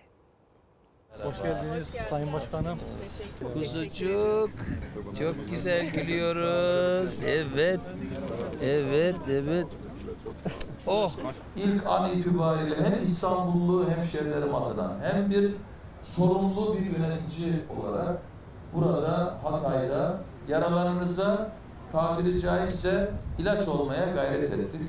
[1.23, 2.79] Hoş geldiniz Sayın Başkanım.
[3.53, 4.49] Kuzucuk,
[5.19, 7.21] çok güzel gülüyoruz.
[7.25, 7.79] Evet,
[8.63, 9.67] evet, evet.
[10.87, 11.11] Oh,
[11.55, 15.51] ilk an itibariyle hem İstanbullu hemşerilerim adına hem bir
[16.03, 18.21] sorumlu bir yönetici olarak
[18.73, 20.17] burada Hatay'da
[20.47, 21.51] yaralarınıza
[21.91, 24.81] tabiri caizse ilaç olmaya gayret ettik.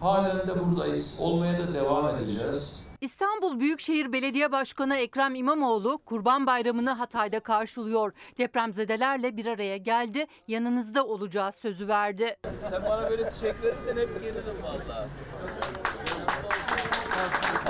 [0.00, 1.16] Halen de buradayız.
[1.20, 2.80] Olmaya da devam edeceğiz.
[3.00, 8.12] İstanbul Büyükşehir Belediye Başkanı Ekrem İmamoğlu Kurban Bayramı'nı Hatay'da karşılıyor.
[8.38, 12.36] Depremzedelerle bir araya geldi, yanınızda olacağız sözü verdi.
[12.70, 15.08] Sen bana böyle çiçek verirsen hep gelirim valla.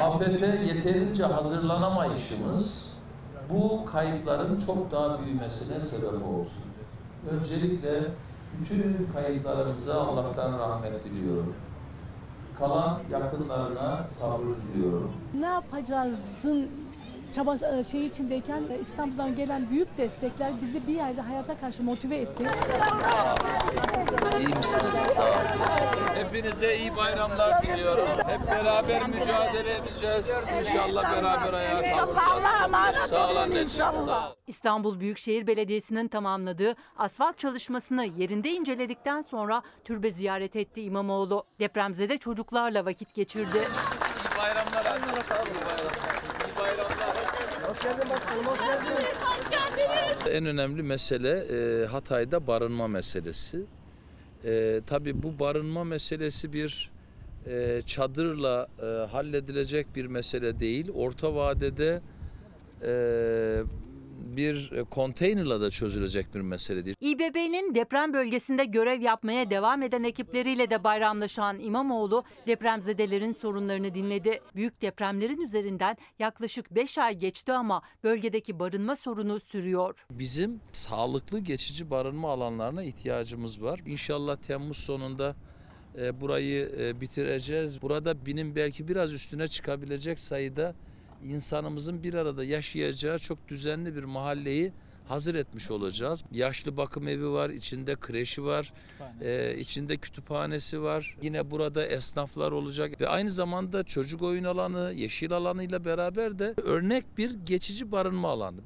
[0.03, 2.93] Afete yeterince hazırlanamayışımız
[3.51, 6.51] bu kayıpların çok daha büyümesine sebep oldu.
[7.31, 8.03] Öncelikle
[8.61, 11.55] bütün kayıplarımıza Allah'tan rahmet diliyorum.
[12.59, 15.13] Kalan yakınlarına sabır diliyorum.
[15.41, 16.71] Ne yapacağızın
[17.35, 22.45] çaba şey içindeyken e, İstanbul'dan gelen büyük destekler bizi bir yerde hayata karşı motive etti.
[24.39, 25.13] İyi misiniz?
[25.17, 25.33] Sağ olun.
[26.15, 28.09] Hepinize iyi bayramlar diliyorum.
[28.27, 30.31] Hep beraber mücadele edeceğiz.
[30.61, 33.11] İnşallah beraber ayağa kalkacağız.
[33.11, 34.35] Sağ olun ol.
[34.47, 41.45] İstanbul Büyükşehir Belediyesi'nin tamamladığı asfalt çalışmasını yerinde inceledikten sonra türbe ziyaret etti İmamoğlu.
[41.61, 43.59] Depremzede çocuklarla vakit geçirdi.
[43.59, 45.07] İyi bayramlar anne.
[45.07, 45.47] İyi bayramlar.
[45.47, 46.16] İyi bayramlar.
[47.87, 48.59] Geldin başkanım, hoş
[49.51, 50.27] geldiniz.
[50.31, 53.63] En önemli mesele e, Hatay'da barınma meselesi.
[54.45, 56.91] E, tabii bu barınma meselesi bir
[57.47, 60.91] e, çadırla e, halledilecek bir mesele değil.
[60.95, 62.01] Orta vadede
[62.83, 62.93] e,
[64.19, 66.97] bir e, konteynerla da çözülecek bir mesele değil.
[67.01, 74.41] İBB'nin deprem bölgesinde görev yapmaya devam eden ekipleriyle de bayramlaşan İmamoğlu depremzedelerin sorunlarını dinledi.
[74.55, 80.07] Büyük depremlerin üzerinden yaklaşık 5 ay geçti ama bölgedeki barınma sorunu sürüyor.
[80.11, 83.81] Bizim sağlıklı geçici barınma alanlarına ihtiyacımız var.
[83.87, 85.37] İnşallah Temmuz sonunda
[85.99, 87.83] e, burayı e, bitireceğiz.
[87.83, 90.75] Burada binin belki biraz üstüne çıkabilecek sayıda
[91.27, 94.73] insanımızın bir arada yaşayacağı çok düzenli bir mahalleyi
[95.09, 96.25] hazır etmiş olacağız.
[96.33, 98.73] Yaşlı bakım evi var, içinde kreşi var,
[99.21, 101.17] e, içinde kütüphanesi var.
[101.23, 107.19] Yine burada esnaflar olacak ve aynı zamanda çocuk oyun alanı, yeşil alanıyla beraber de örnek
[107.19, 108.61] bir geçici barınma alanı.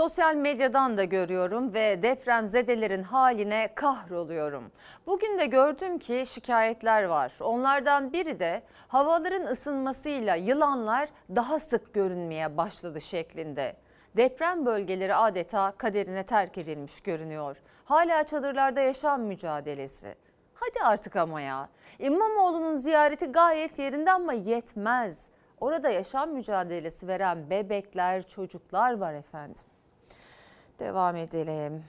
[0.00, 4.72] Sosyal medyadan da görüyorum ve depremzedelerin haline kahroluyorum.
[5.06, 7.32] Bugün de gördüm ki şikayetler var.
[7.40, 13.76] Onlardan biri de havaların ısınmasıyla yılanlar daha sık görünmeye başladı şeklinde.
[14.16, 17.56] Deprem bölgeleri adeta kaderine terk edilmiş görünüyor.
[17.84, 20.14] Hala çadırlarda yaşam mücadelesi.
[20.54, 21.68] Hadi artık ama ya.
[21.98, 25.30] İmamoğlu'nun ziyareti gayet yerinde ama yetmez.
[25.60, 29.69] Orada yaşam mücadelesi veren bebekler, çocuklar var efendim.
[30.80, 31.84] Devam edelim.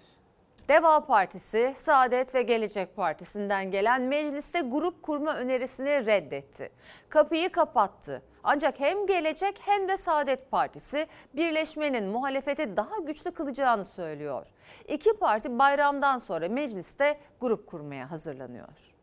[0.69, 6.69] Deva Partisi, Saadet ve Gelecek Partisi'nden gelen mecliste grup kurma önerisini reddetti.
[7.09, 8.21] Kapıyı kapattı.
[8.43, 14.47] Ancak hem Gelecek hem de Saadet Partisi birleşmenin muhalefeti daha güçlü kılacağını söylüyor.
[14.87, 18.93] İki parti bayramdan sonra mecliste grup kurmaya hazırlanıyor.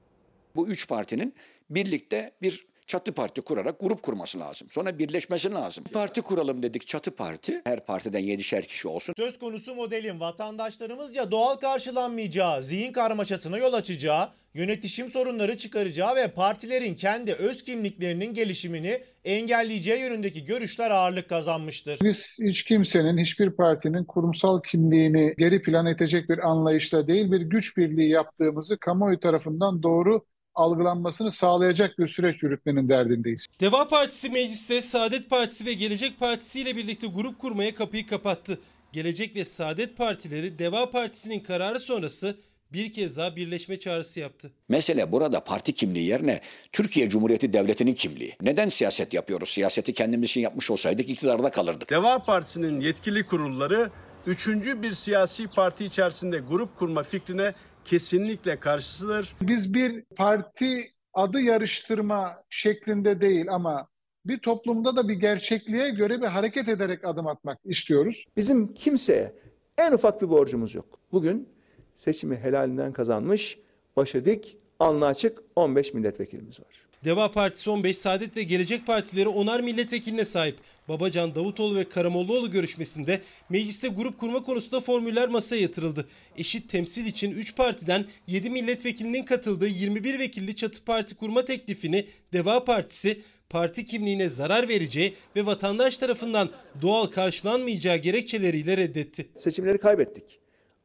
[0.57, 1.35] Bu üç partinin
[1.71, 4.69] birlikte bir çatı parti kurarak grup kurması lazım.
[4.71, 5.85] Sonra birleşmesi lazım.
[5.93, 7.61] Parti kuralım dedik çatı parti.
[7.65, 9.15] Her partiden yedişer kişi olsun.
[9.17, 16.95] Söz konusu modelin vatandaşlarımızca doğal karşılanmayacağı, zihin karmaşasına yol açacağı, yönetişim sorunları çıkaracağı ve partilerin
[16.95, 21.99] kendi öz kimliklerinin gelişimini engelleyeceği yönündeki görüşler ağırlık kazanmıştır.
[22.03, 27.77] Biz hiç kimsenin, hiçbir partinin kurumsal kimliğini geri plan edecek bir anlayışla değil bir güç
[27.77, 30.25] birliği yaptığımızı kamuoyu tarafından doğru
[30.59, 33.47] algılanmasını sağlayacak bir süreç yürütmenin derdindeyiz.
[33.61, 38.59] Deva Partisi mecliste Saadet Partisi ve Gelecek Partisi ile birlikte grup kurmaya kapıyı kapattı.
[38.93, 42.37] Gelecek ve Saadet Partileri Deva Partisi'nin kararı sonrası
[42.73, 44.51] bir kez daha birleşme çağrısı yaptı.
[44.69, 46.41] Mesele burada parti kimliği yerine
[46.73, 48.37] Türkiye Cumhuriyeti Devleti'nin kimliği.
[48.43, 49.49] Neden siyaset yapıyoruz?
[49.49, 51.91] Siyaseti kendimiz için yapmış olsaydık iktidarda kalırdık.
[51.91, 53.91] Deva Partisi'nin yetkili kurulları
[54.27, 57.53] üçüncü bir siyasi parti içerisinde grup kurma fikrine
[57.89, 59.35] kesinlikle karşısıdır.
[59.41, 63.89] Biz bir parti adı yarıştırma şeklinde değil ama
[64.25, 68.25] bir toplumda da bir gerçekliğe göre bir hareket ederek adım atmak istiyoruz.
[68.37, 69.33] Bizim kimseye
[69.79, 70.99] en ufak bir borcumuz yok.
[71.13, 71.49] Bugün
[71.95, 73.59] seçimi helalinden kazanmış,
[73.97, 76.88] başı dik, alnı açık 15 milletvekilimiz var.
[77.05, 80.57] Deva Partisi 15, Saadet ve Gelecek Partileri onar milletvekiline sahip.
[80.89, 86.07] Babacan, Davutoğlu ve Karamollaoğlu görüşmesinde mecliste grup kurma konusunda formüller masaya yatırıldı.
[86.37, 92.65] Eşit temsil için 3 partiden 7 milletvekilinin katıldığı 21 vekilli çatı parti kurma teklifini Deva
[92.65, 96.51] Partisi parti kimliğine zarar vereceği ve vatandaş tarafından
[96.83, 99.29] doğal karşılanmayacağı gerekçeleriyle reddetti.
[99.37, 100.41] Seçimleri kaybettik.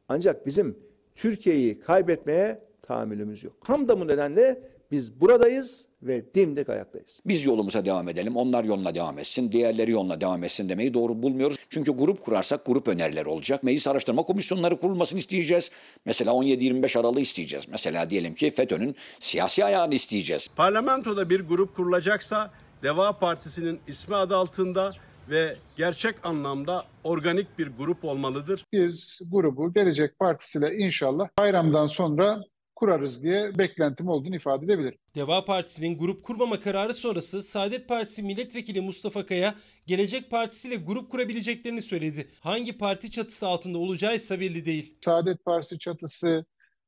[0.08, 0.78] Ancak bizim
[1.14, 3.56] Türkiye'yi kaybetmeye tahammülümüz yok.
[3.64, 7.20] Tam da bu nedenle biz buradayız ve dimdik ayaktayız.
[7.26, 11.56] Biz yolumuza devam edelim, onlar yoluna devam etsin, diğerleri yoluna devam etsin demeyi doğru bulmuyoruz.
[11.70, 13.62] Çünkü grup kurarsak grup önerileri olacak.
[13.62, 15.70] Meclis araştırma komisyonları kurulmasını isteyeceğiz.
[16.04, 17.64] Mesela 17-25 Aralık'ı isteyeceğiz.
[17.68, 20.48] Mesela diyelim ki FETÖ'nün siyasi ayağını isteyeceğiz.
[20.56, 22.50] Parlamentoda bir grup kurulacaksa
[22.82, 24.92] Deva Partisi'nin ismi adı altında
[25.30, 28.64] ve gerçek anlamda organik bir grup olmalıdır.
[28.72, 32.44] Biz grubu Gelecek Partisi ile inşallah bayramdan sonra
[32.76, 34.98] kurarız diye beklentim olduğunu ifade edebilirim.
[35.14, 39.54] Deva Partisi'nin grup kurmama kararı sonrası Saadet Partisi milletvekili Mustafa Kaya,
[39.86, 42.28] Gelecek Partisi ile grup kurabileceklerini söyledi.
[42.40, 44.96] Hangi parti çatısı altında olacağı ise belli değil.
[45.04, 46.44] Saadet Partisi çatısı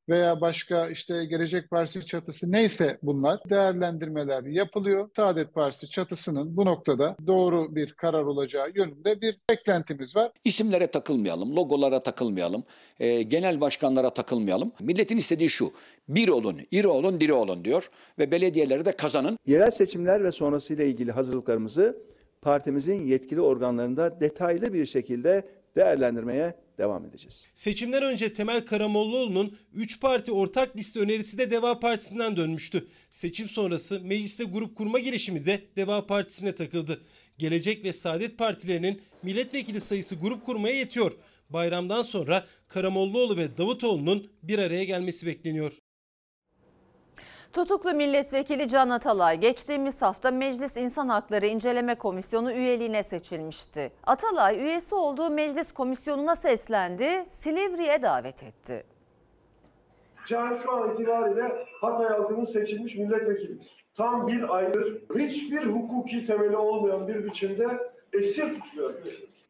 [0.09, 5.11] veya başka işte Gelecek Partisi çatısı neyse bunlar değerlendirmeler yapılıyor.
[5.17, 10.33] Saadet Partisi çatısının bu noktada doğru bir karar olacağı yönünde bir beklentimiz var.
[10.45, 12.65] İsimlere takılmayalım, logolara takılmayalım,
[13.01, 14.73] e, genel başkanlara takılmayalım.
[14.81, 15.73] Milletin istediği şu,
[16.09, 17.89] bir olun, iri olun, diri olun diyor
[18.19, 19.39] ve belediyeleri de kazanın.
[19.47, 21.97] Yerel seçimler ve sonrasıyla ilgili hazırlıklarımızı
[22.43, 25.45] partimizin yetkili organlarında detaylı bir şekilde
[25.77, 27.49] değerlendirmeye devam edeceğiz.
[27.55, 32.87] Seçimden önce Temel Karamollaoğlu'nun 3 parti ortak liste önerisi de Deva Partisi'nden dönmüştü.
[33.11, 37.03] Seçim sonrası mecliste grup kurma girişimi de Deva Partisi'ne takıldı.
[37.39, 41.13] Gelecek ve Saadet Partilerinin milletvekili sayısı grup kurmaya yetiyor.
[41.51, 45.79] Bayramdan sonra Karamollaoğlu ve Davutoğlu'nun bir araya gelmesi bekleniyor.
[47.57, 53.93] Tutuklu milletvekili Can Atalay geçtiğimiz hafta Meclis İnsan Hakları İnceleme Komisyonu üyeliğine seçilmişti.
[54.07, 58.85] Atalay üyesi olduğu meclis komisyonuna seslendi, Silivri'ye davet etti.
[60.29, 63.87] Can şu an itibariyle Hatay halkının seçilmiş milletvekilidir.
[63.97, 67.67] Tam bir aydır hiçbir hukuki temeli olmayan bir biçimde
[68.13, 68.95] esir tutuyor.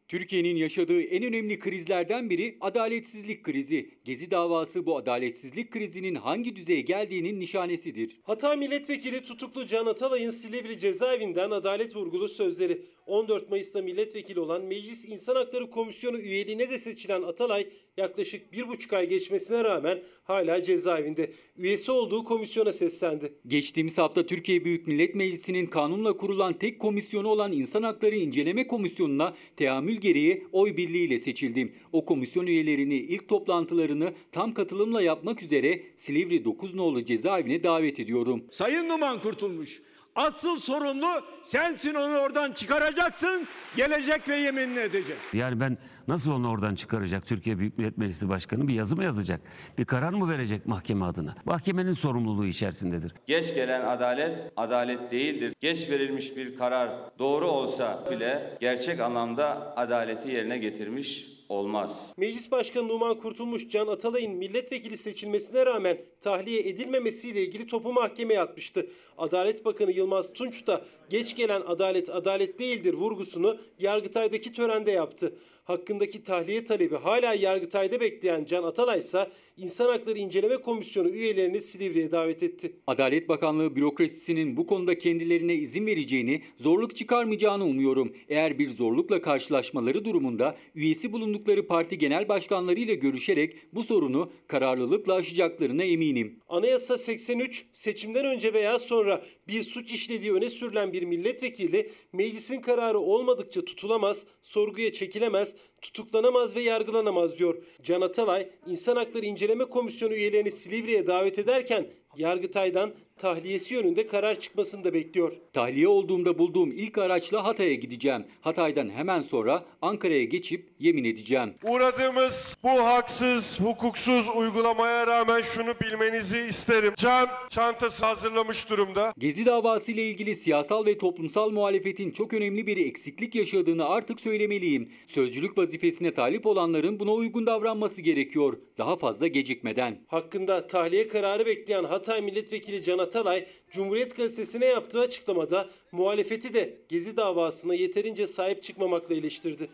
[0.07, 3.89] Türkiye'nin yaşadığı en önemli krizlerden biri adaletsizlik krizi.
[4.05, 8.17] Gezi davası bu adaletsizlik krizinin hangi düzeye geldiğinin nişanesidir.
[8.23, 12.81] Hatay Milletvekili tutuklu Can Atalay'ın Silivri cezaevinden adalet vurgulu sözleri.
[13.07, 17.67] 14 Mayıs'ta milletvekili olan Meclis İnsan Hakları Komisyonu üyeliğine de seçilen Atalay
[17.97, 21.31] yaklaşık bir buçuk ay geçmesine rağmen hala cezaevinde.
[21.57, 23.33] Üyesi olduğu komisyona seslendi.
[23.47, 29.35] Geçtiğimiz hafta Türkiye Büyük Millet Meclisi'nin kanunla kurulan tek komisyonu olan İnsan Hakları İnceleme Komisyonu'na
[29.55, 31.71] teamül gereği oy birliğiyle seçildim.
[31.93, 38.43] O komisyon üyelerini ilk toplantılarını tam katılımla yapmak üzere Silivri 9 nolu cezaevine davet ediyorum.
[38.49, 39.81] Sayın Numan Kurtulmuş.
[40.17, 41.07] Asıl sorumlu
[41.43, 45.17] sensin onu oradan çıkaracaksın, gelecek ve yeminini edecek.
[45.33, 45.77] Yani ben
[46.07, 49.41] nasıl onu oradan çıkaracak Türkiye Büyük Millet Meclisi Başkanı bir yazı mı yazacak?
[49.77, 51.35] Bir karar mı verecek mahkeme adına?
[51.45, 53.13] Mahkemenin sorumluluğu içerisindedir.
[53.25, 55.53] Geç gelen adalet adalet değildir.
[55.59, 62.13] Geç verilmiş bir karar doğru olsa bile gerçek anlamda adaleti yerine getirmiş olmaz.
[62.17, 68.87] Meclis Başkanı Numan Kurtulmuş Can Atalay'ın milletvekili seçilmesine rağmen tahliye edilmemesiyle ilgili topu mahkemeye atmıştı.
[69.17, 75.33] Adalet Bakanı Yılmaz Tunç da geç gelen adalet adalet değildir vurgusunu Yargıtay'daki törende yaptı.
[75.67, 79.27] Hakkındaki tahliye talebi hala Yargıtay'da bekleyen Can Atalay ise
[79.57, 82.73] İnsan Hakları İnceleme Komisyonu üyelerini Silivri'ye davet etti.
[82.87, 88.13] Adalet Bakanlığı bürokrasisinin bu konuda kendilerine izin vereceğini, zorluk çıkarmayacağını umuyorum.
[88.29, 95.13] Eğer bir zorlukla karşılaşmaları durumunda üyesi bulundukları parti genel başkanları ile görüşerek bu sorunu kararlılıkla
[95.13, 96.39] aşacaklarına eminim.
[96.49, 102.99] Anayasa 83 seçimden önce veya sonra bir suç işlediği öne sürülen bir milletvekili meclisin kararı
[102.99, 107.63] olmadıkça tutulamaz, sorguya çekilemez, tutuklanamaz ve yargılanamaz diyor.
[107.83, 114.83] Can Atalay, İnsan Hakları İnceleme Komisyonu üyelerini Silivri'ye davet ederken Yargıtay'dan tahliyesi yönünde karar çıkmasını
[114.83, 115.33] da bekliyor.
[115.53, 118.25] Tahliye olduğumda bulduğum ilk araçla Hatay'a gideceğim.
[118.41, 121.53] Hatay'dan hemen sonra Ankara'ya geçip yemin edeceğim.
[121.63, 126.93] Uğradığımız bu haksız, hukuksuz uygulamaya rağmen şunu bilmenizi isterim.
[126.97, 129.13] Can çantası hazırlamış durumda.
[129.17, 134.91] Gezi davası ile ilgili siyasal ve toplumsal muhalefetin çok önemli bir eksiklik yaşadığını artık söylemeliyim.
[135.07, 138.57] Sözcülük vazifesine talip olanların buna uygun davranması gerekiyor.
[138.77, 139.99] Daha fazla gecikmeden.
[140.07, 147.17] Hakkında tahliye kararı bekleyen Hatay Milletvekili Can Atalay, Cumhuriyet Gazetesi'ne yaptığı açıklamada muhalefeti de Gezi
[147.17, 149.69] davasına yeterince sahip çıkmamakla eleştirdi.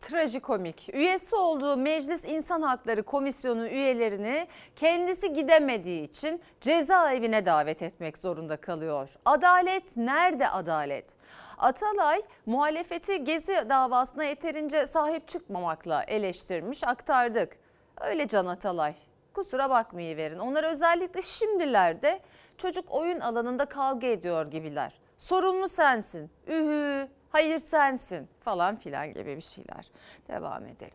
[0.00, 0.88] Trajikomik.
[0.92, 9.14] Üyesi olduğu Meclis İnsan Hakları Komisyonu üyelerini kendisi gidemediği için cezaevine davet etmek zorunda kalıyor.
[9.24, 11.14] Adalet nerede adalet?
[11.58, 17.56] Atalay muhalefeti Gezi davasına yeterince sahip çıkmamakla eleştirmiş, aktardık.
[18.00, 18.94] Öyle Can Atalay.
[19.34, 20.38] Kusura bakmayıverin.
[20.38, 22.20] Onlar özellikle şimdilerde
[22.58, 25.00] çocuk oyun alanında kavga ediyor gibiler.
[25.18, 26.30] Sorumlu sensin.
[26.46, 29.90] Ühü, hayır sensin falan filan gibi bir şeyler.
[30.28, 30.94] Devam edelim.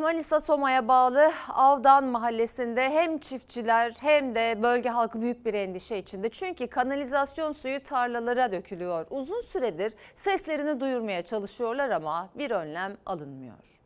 [0.00, 6.28] Manisa Soma'ya bağlı Avdan mahallesinde hem çiftçiler hem de bölge halkı büyük bir endişe içinde.
[6.28, 9.06] Çünkü kanalizasyon suyu tarlalara dökülüyor.
[9.10, 13.82] Uzun süredir seslerini duyurmaya çalışıyorlar ama bir önlem alınmıyor.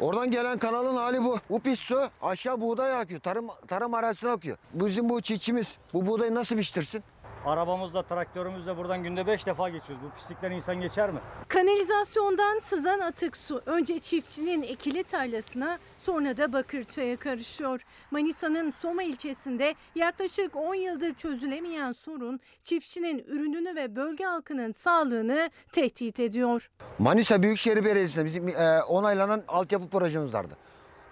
[0.00, 1.38] Oradan gelen kanalın hali bu.
[1.50, 3.20] Bu pis su aşağı buğday akıyor.
[3.20, 4.56] Tarım, tarım arazisine akıyor.
[4.74, 7.02] Bizim bu çiftçimiz bu buğdayı nasıl biçtirsin?
[7.46, 10.04] Arabamızla, traktörümüzle buradan günde 5 defa geçiyoruz.
[10.04, 11.20] Bu pislikten insan geçer mi?
[11.48, 17.80] Kanalizasyondan sızan atık su önce çiftçinin ekili tarlasına sonra da Bakırçay'a karışıyor.
[18.10, 26.20] Manisa'nın Soma ilçesinde yaklaşık 10 yıldır çözülemeyen sorun çiftçinin ürününü ve bölge halkının sağlığını tehdit
[26.20, 26.70] ediyor.
[26.98, 30.56] Manisa Büyükşehir Belediyesi'nde bizim e, onaylanan altyapı projemiz vardı.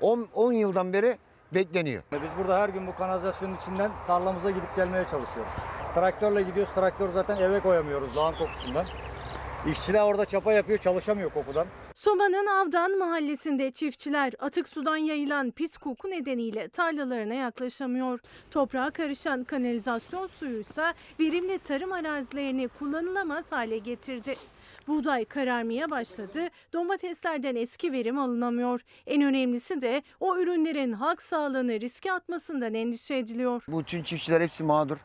[0.01, 1.19] 10, 10 yıldan beri
[1.55, 2.03] bekleniyor.
[2.13, 5.53] Biz burada her gün bu kanalizasyonun içinden tarlamıza gidip gelmeye çalışıyoruz.
[5.95, 6.75] Traktörle gidiyoruz.
[6.75, 8.87] Traktör zaten eve koyamıyoruz lağım kokusundan.
[9.71, 11.67] İşçiler orada çapa yapıyor, çalışamıyor kokudan.
[11.95, 18.21] Soma'nın Avdan mahallesinde çiftçiler atık sudan yayılan pis koku nedeniyle tarlalarına yaklaşamıyor.
[18.51, 24.35] Toprağa karışan kanalizasyon suyuysa verimli tarım arazilerini kullanılamaz hale getirdi.
[24.89, 26.41] Buğday kararmaya başladı,
[26.73, 28.81] domateslerden eski verim alınamıyor.
[29.07, 33.65] En önemlisi de o ürünlerin halk sağlığını riske atmasından endişe ediliyor.
[33.69, 34.99] Bu bütün çiftçiler hepsi mağdur.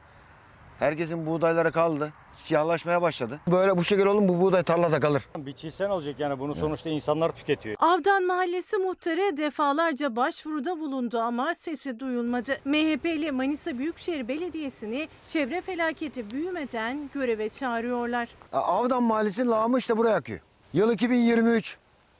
[0.80, 2.14] Herkesin buğdaylara kaldı.
[2.32, 3.40] Siyahlaşmaya başladı.
[3.52, 5.24] Böyle bu şekilde olun bu buğday tarlada kalır.
[5.38, 7.76] Biçilsen olacak yani bunu sonuçta insanlar tüketiyor.
[7.80, 12.58] Avdan Mahallesi muhtarı defalarca başvuruda bulundu ama sesi duyulmadı.
[12.66, 18.30] MHP'li Manisa Büyükşehir Belediyesi'ni çevre felaketi büyümeden göreve çağırıyorlar.
[18.54, 20.40] Avdan Mahallesi'nin lağımı işte buraya akıyor.
[20.74, 21.78] Yıl 2023.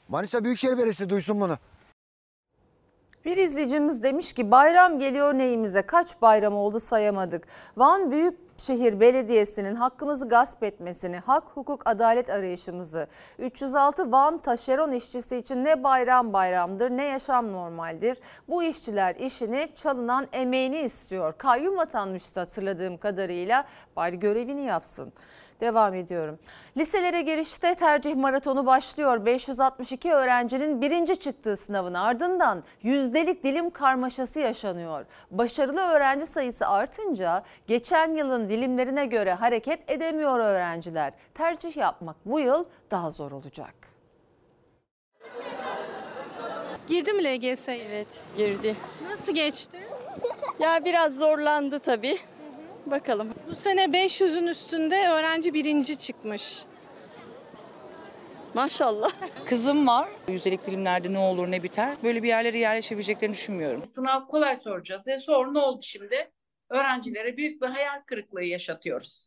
[0.08, 1.58] Manisa Büyükşehir Belediyesi duysun bunu.
[3.26, 7.46] Bir izleyicimiz demiş ki bayram geliyor neyimize kaç bayram oldu sayamadık.
[7.76, 13.06] Van Büyükşehir Belediyesi'nin hakkımızı gasp etmesini, hak, hukuk, adalet arayışımızı,
[13.38, 18.18] 306 Van taşeron işçisi için ne bayram bayramdır ne yaşam normaldir.
[18.48, 21.34] Bu işçiler işini çalınan emeğini istiyor.
[21.38, 23.64] Kayyum atanmıştı hatırladığım kadarıyla
[23.96, 25.12] bari görevini yapsın.
[25.60, 26.38] Devam ediyorum.
[26.76, 29.24] Liselere girişte tercih maratonu başlıyor.
[29.24, 35.06] 562 öğrencinin birinci çıktığı sınavın ardından yüzdelik dilim karmaşası yaşanıyor.
[35.30, 41.12] Başarılı öğrenci sayısı artınca geçen yılın dilimlerine göre hareket edemiyor öğrenciler.
[41.34, 43.74] Tercih yapmak bu yıl daha zor olacak.
[46.86, 47.68] Girdi mi LGS?
[47.68, 48.76] Evet girdi.
[49.10, 49.78] Nasıl geçti?
[50.58, 52.18] Ya biraz zorlandı tabii.
[52.86, 53.34] Bakalım.
[53.50, 56.64] Bu sene 500'ün üstünde öğrenci birinci çıkmış.
[58.54, 59.10] Maşallah.
[59.46, 60.08] Kızım var.
[60.28, 61.96] Yüzdelik dilimlerde ne olur ne biter.
[62.02, 63.86] Böyle bir yerlere yerleşebileceklerini düşünmüyorum.
[63.86, 65.08] Sınav kolay soracağız.
[65.08, 66.30] E sonra ne oldu şimdi?
[66.70, 69.25] Öğrencilere büyük bir hayal kırıklığı yaşatıyoruz.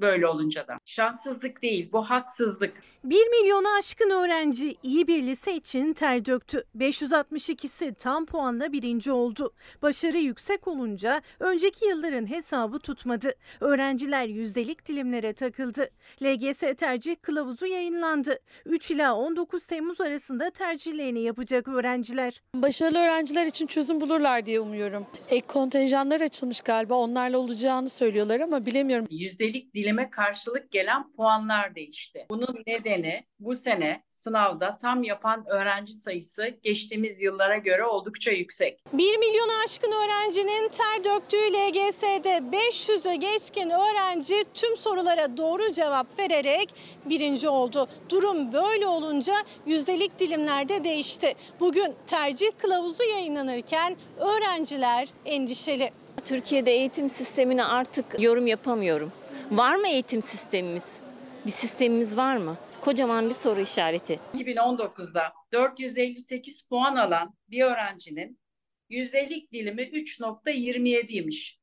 [0.00, 0.78] Böyle olunca da.
[0.86, 2.72] Şanssızlık değil, bu haksızlık.
[3.04, 6.64] 1 milyonu aşkın öğrenci iyi bir lise için ter döktü.
[6.76, 9.52] 562'si tam puanla birinci oldu.
[9.82, 13.32] Başarı yüksek olunca önceki yılların hesabı tutmadı.
[13.60, 15.88] Öğrenciler yüzdelik dilimlere takıldı.
[16.22, 18.38] LGS tercih kılavuzu yayınlandı.
[18.66, 22.42] 3 ila 19 Temmuz arasında tercihlerini yapacak öğrenciler.
[22.54, 25.06] Başarılı öğrenciler için çözüm bulurlar diye umuyorum.
[25.28, 29.06] Ek kontenjanlar açılmış galiba onlarla olacağını söylüyorlar ama bilemiyorum.
[29.10, 32.26] Yüzdelik dilime karşılık gelen puanlar değişti.
[32.30, 38.80] Bunun nedeni bu sene sınavda tam yapan öğrenci sayısı geçtiğimiz yıllara göre oldukça yüksek.
[38.92, 46.74] 1 milyonu aşkın öğrencinin ter döktüğü LGS'de 500'ü geçkin öğrenci tüm sorulara doğru cevap vererek
[47.04, 47.88] birinci oldu.
[48.08, 49.34] Durum böyle olunca
[49.66, 51.32] yüzdelik dilimlerde değişti.
[51.60, 55.90] Bugün tercih kılavuzu yayınlanırken öğrenciler endişeli.
[56.24, 59.12] Türkiye'de eğitim sistemine artık yorum yapamıyorum.
[59.50, 61.02] Var mı eğitim sistemimiz?
[61.46, 62.56] Bir sistemimiz var mı?
[62.80, 64.16] Kocaman bir soru işareti.
[64.34, 68.40] 2019'da 458 puan alan bir öğrencinin
[68.88, 71.58] yüzdelik dilimi 3.27'ymiş.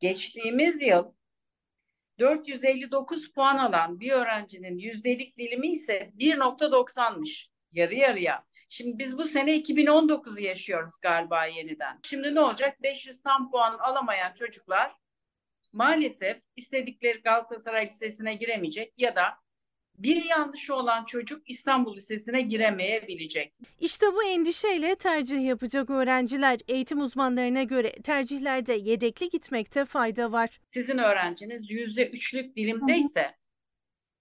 [0.00, 1.12] Geçtiğimiz yıl
[2.18, 7.46] 459 puan alan bir öğrencinin yüzdelik dilimi ise 1.90'mış.
[7.72, 8.44] Yarı yarıya.
[8.68, 11.98] Şimdi biz bu sene 2019'u yaşıyoruz galiba yeniden.
[12.02, 12.82] Şimdi ne olacak?
[12.82, 14.94] 500 tam puan alamayan çocuklar
[15.72, 19.22] maalesef istedikleri Galatasaray Lisesi'ne giremeyecek ya da
[19.98, 23.54] bir yanlışı olan çocuk İstanbul Lisesi'ne giremeyebilecek.
[23.80, 30.60] İşte bu endişeyle tercih yapacak öğrenciler eğitim uzmanlarına göre tercihlerde yedekli gitmekte fayda var.
[30.68, 33.34] Sizin öğrenciniz yüzde üçlük dilimdeyse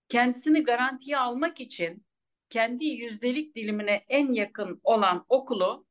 [0.10, 2.06] kendisini garantiye almak için
[2.50, 5.86] kendi yüzdelik dilimine en yakın olan okulu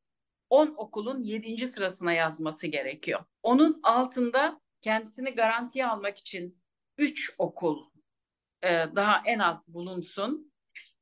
[0.51, 1.69] 10 okulun 7.
[1.69, 3.21] sırasına yazması gerekiyor.
[3.43, 6.63] Onun altında kendisini garantiye almak için
[6.99, 7.91] 3 okul
[8.63, 10.53] e, daha en az bulunsun.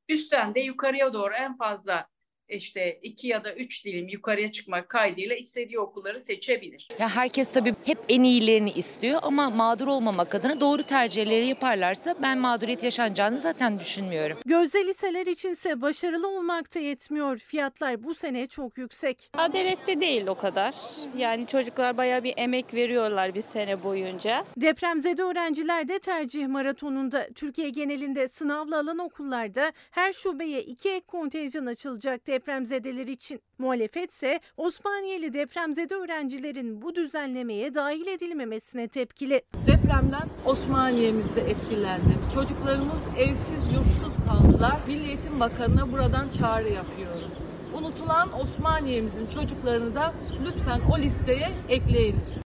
[0.09, 2.09] Üstten de yukarıya doğru en fazla
[2.49, 6.89] işte iki ya da üç dilim yukarıya çıkmak kaydıyla istediği okulları seçebilir.
[6.99, 12.39] Ya herkes tabii hep en iyilerini istiyor ama mağdur olmamak adına doğru tercihleri yaparlarsa ben
[12.39, 14.39] mağduriyet yaşanacağını zaten düşünmüyorum.
[14.47, 17.39] Gözde liseler içinse başarılı olmak da yetmiyor.
[17.39, 19.31] Fiyatlar bu sene çok yüksek.
[19.33, 20.75] Adaletli değil o kadar.
[21.17, 24.45] Yani çocuklar bayağı bir emek veriyorlar bir sene boyunca.
[24.57, 27.29] Depremzede öğrenciler de tercih maratonunda.
[27.35, 33.41] Türkiye genelinde sınavla alan okullarda her şubeye iki ek kontenjan açılacak depremzedeler için.
[33.59, 39.43] Muhalefet ise Osmaniyeli depremzede öğrencilerin bu düzenlemeye dahil edilmemesine tepkili.
[39.67, 42.15] Depremden Osmaniye'miz de etkilendi.
[42.35, 44.77] Çocuklarımız evsiz yurtsuz kaldılar.
[44.87, 47.31] Milli Eğitim Bakanı'na buradan çağrı yapıyorum.
[47.79, 50.15] Unutulan Osmaniye'mizin çocuklarını da
[50.47, 52.48] lütfen o listeye ekleyiniz.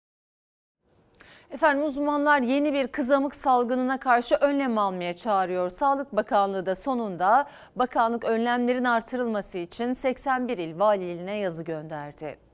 [1.51, 5.71] Efendim uzmanlar yeni bir kızamık salgınına karşı önlem almaya çağırıyor.
[5.71, 12.46] Sağlık Bakanlığı da sonunda bakanlık önlemlerin artırılması için 81 il valiliğine yazı gönderdi.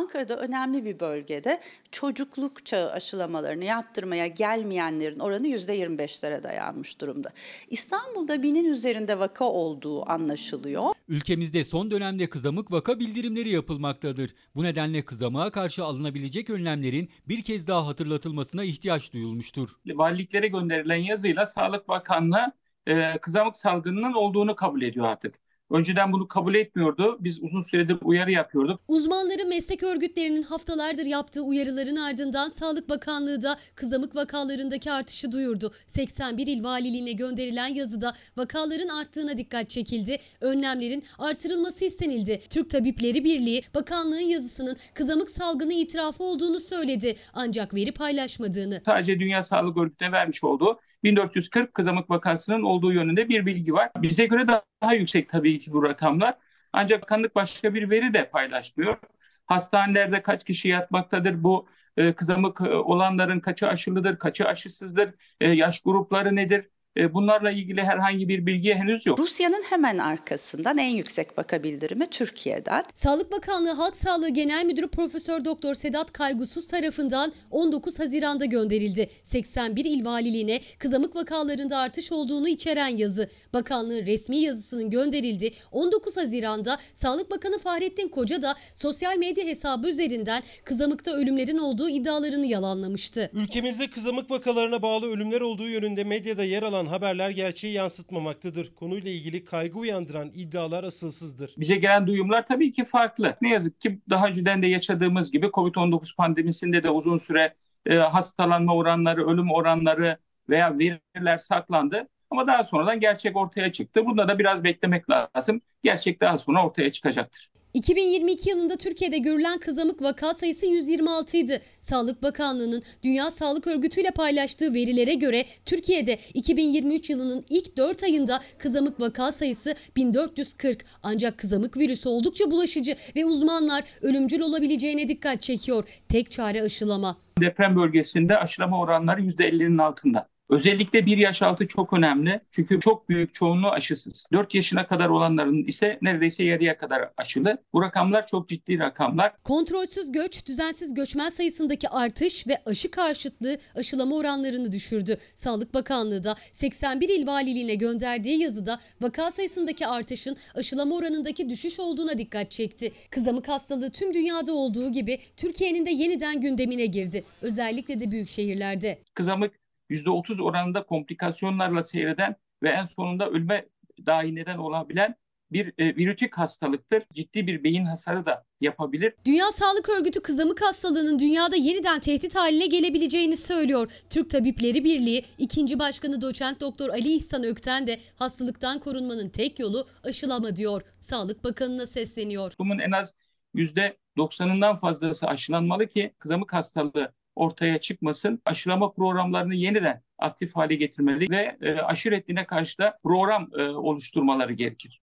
[0.00, 7.30] Ankara'da önemli bir bölgede çocukluk çağı aşılamalarını yaptırmaya gelmeyenlerin oranı %25'lere dayanmış durumda.
[7.68, 10.92] İstanbul'da binin üzerinde vaka olduğu anlaşılıyor.
[11.08, 14.34] Ülkemizde son dönemde kızamık vaka bildirimleri yapılmaktadır.
[14.54, 19.70] Bu nedenle kızamığa karşı alınabilecek önlemlerin bir kez daha hatırlatılmasına ihtiyaç duyulmuştur.
[19.86, 22.52] Valiliklere gönderilen yazıyla Sağlık Bakanlığı
[22.86, 25.49] e, kızamık salgınının olduğunu kabul ediyor artık.
[25.70, 27.16] Önceden bunu kabul etmiyordu.
[27.20, 28.80] Biz uzun süredir uyarı yapıyorduk.
[28.88, 35.72] Uzmanları meslek örgütlerinin haftalardır yaptığı uyarıların ardından Sağlık Bakanlığı da kızamık vakalarındaki artışı duyurdu.
[35.86, 40.18] 81 il valiliğine gönderilen yazıda vakaların arttığına dikkat çekildi.
[40.40, 42.40] Önlemlerin artırılması istenildi.
[42.50, 47.16] Türk Tabipleri Birliği bakanlığın yazısının kızamık salgını itirafı olduğunu söyledi.
[47.34, 48.82] Ancak veri paylaşmadığını.
[48.84, 53.90] Sadece Dünya Sağlık Örgütü'ne vermiş olduğu 1440 kızamık vakasının olduğu yönünde bir bilgi var.
[53.96, 56.38] Bize göre daha, yüksek tabii ki bu rakamlar.
[56.72, 58.98] Ancak bakanlık başka bir veri de paylaşmıyor.
[59.46, 65.80] Hastanelerde kaç kişi yatmaktadır bu e, kızamık e, olanların kaçı aşılıdır, kaçı aşısızdır, e, yaş
[65.80, 66.68] grupları nedir?
[66.96, 69.18] E, bunlarla ilgili herhangi bir bilgi henüz yok.
[69.18, 72.84] Rusya'nın hemen arkasından en yüksek vaka bildirimi Türkiye'den.
[72.94, 79.10] Sağlık Bakanlığı Halk Sağlığı Genel Müdürü Profesör Doktor Sedat Kaygusuz tarafından 19 Haziran'da gönderildi.
[79.24, 83.30] 81 il valiliğine kızamık vakalarında artış olduğunu içeren yazı.
[83.52, 85.52] Bakanlığın resmi yazısının gönderildi.
[85.72, 92.46] 19 Haziran'da Sağlık Bakanı Fahrettin Koca da sosyal medya hesabı üzerinden kızamıkta ölümlerin olduğu iddialarını
[92.46, 93.30] yalanlamıştı.
[93.32, 98.74] Ülkemizde kızamık vakalarına bağlı ölümler olduğu yönünde medyada yer alan haberler gerçeği yansıtmamaktadır.
[98.74, 101.54] Konuyla ilgili kaygı uyandıran iddialar asılsızdır.
[101.58, 103.36] Bize gelen duyumlar tabii ki farklı.
[103.42, 107.54] Ne yazık ki daha önceden de yaşadığımız gibi COVID-19 pandemisinde de uzun süre
[107.86, 110.18] e, hastalanma oranları, ölüm oranları
[110.48, 112.08] veya veriler saklandı.
[112.30, 114.06] Ama daha sonradan gerçek ortaya çıktı.
[114.06, 115.60] Bunda da biraz beklemek lazım.
[115.82, 117.50] Gerçek daha sonra ortaya çıkacaktır.
[117.74, 121.62] 2022 yılında Türkiye'de görülen kızamık vaka sayısı 126 idi.
[121.80, 128.40] Sağlık Bakanlığı'nın Dünya Sağlık Örgütü ile paylaştığı verilere göre Türkiye'de 2023 yılının ilk 4 ayında
[128.58, 130.84] kızamık vaka sayısı 1440.
[131.02, 135.84] Ancak kızamık virüsü oldukça bulaşıcı ve uzmanlar ölümcül olabileceğine dikkat çekiyor.
[136.08, 137.16] Tek çare aşılama.
[137.40, 140.29] Deprem bölgesinde aşılama oranları %50'nin altında.
[140.50, 142.40] Özellikle 1 yaş altı çok önemli.
[142.50, 144.26] Çünkü çok büyük çoğunluğu aşısız.
[144.32, 147.58] 4 yaşına kadar olanların ise neredeyse yarıya kadar aşılı.
[147.72, 149.32] Bu rakamlar çok ciddi rakamlar.
[149.44, 155.18] Kontrolsüz göç, düzensiz göçmen sayısındaki artış ve aşı karşıtlığı aşılama oranlarını düşürdü.
[155.34, 162.18] Sağlık Bakanlığı da 81 il valiliğine gönderdiği yazıda vaka sayısındaki artışın aşılama oranındaki düşüş olduğuna
[162.18, 162.92] dikkat çekti.
[163.10, 167.24] Kızamık hastalığı tüm dünyada olduğu gibi Türkiye'nin de yeniden gündemine girdi.
[167.42, 168.98] Özellikle de büyük şehirlerde.
[169.14, 169.60] Kızamık
[169.90, 173.66] %30 oranında komplikasyonlarla seyreden ve en sonunda ölüme
[174.06, 175.16] dahi neden olabilen
[175.52, 177.02] bir e, virütik hastalıktır.
[177.12, 179.14] Ciddi bir beyin hasarı da yapabilir.
[179.24, 183.92] Dünya Sağlık Örgütü kızamık hastalığının dünyada yeniden tehdit haline gelebileceğini söylüyor.
[184.10, 185.78] Türk Tabipleri Birliği 2.
[185.78, 190.82] Başkanı Doçent Doktor Ali İhsan Ökten de hastalıktan korunmanın tek yolu aşılama diyor.
[191.00, 192.52] Sağlık Bakanı'na sesleniyor.
[192.58, 193.14] Bunun en az
[193.54, 198.42] %90'ından fazlası aşılanmalı ki kızamık hastalığı ortaya çıkmasın.
[198.44, 204.52] Aşılama programlarını yeniden aktif hale getirmeli ve e, aşı reddine karşı da program e, oluşturmaları
[204.52, 205.00] gerekir.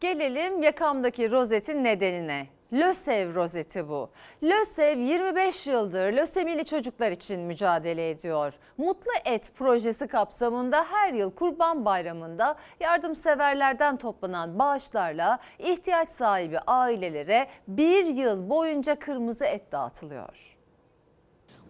[0.00, 2.46] Gelelim yakamdaki rozetin nedenine.
[2.72, 4.10] LÖSEV rozeti bu.
[4.42, 8.54] LÖSEV 25 yıldır lösemili çocuklar için mücadele ediyor.
[8.78, 18.06] Mutlu Et projesi kapsamında her yıl Kurban Bayramı'nda yardımseverlerden toplanan bağışlarla ihtiyaç sahibi ailelere bir
[18.06, 20.53] yıl boyunca kırmızı et dağıtılıyor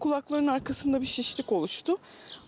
[0.05, 1.97] kulakların arkasında bir şişlik oluştu.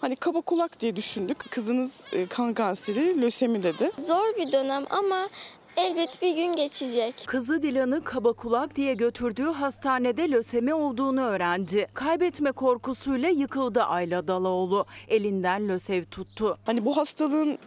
[0.01, 1.51] Hani kaba kulak diye düşündük.
[1.51, 3.91] Kızınız kan kanseri, lösemi dedi.
[3.99, 5.29] Zor bir dönem ama
[5.77, 7.15] Elbet bir gün geçecek.
[7.27, 11.87] Kızı Dilan'ı kaba kulak diye götürdüğü hastanede lösemi olduğunu öğrendi.
[11.95, 14.87] Kaybetme korkusuyla yıkıldı Ayla Dalaoğlu.
[15.09, 16.59] Elinden lösev tuttu.
[16.67, 17.59] Hani bu hastalığın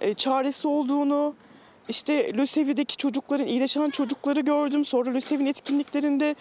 [0.00, 1.34] e, çaresi olduğunu,
[1.88, 4.84] işte LÖSEV'deki çocukların, iyileşen çocukları gördüm.
[4.84, 6.34] Sonra LÖSEV'in etkinliklerinde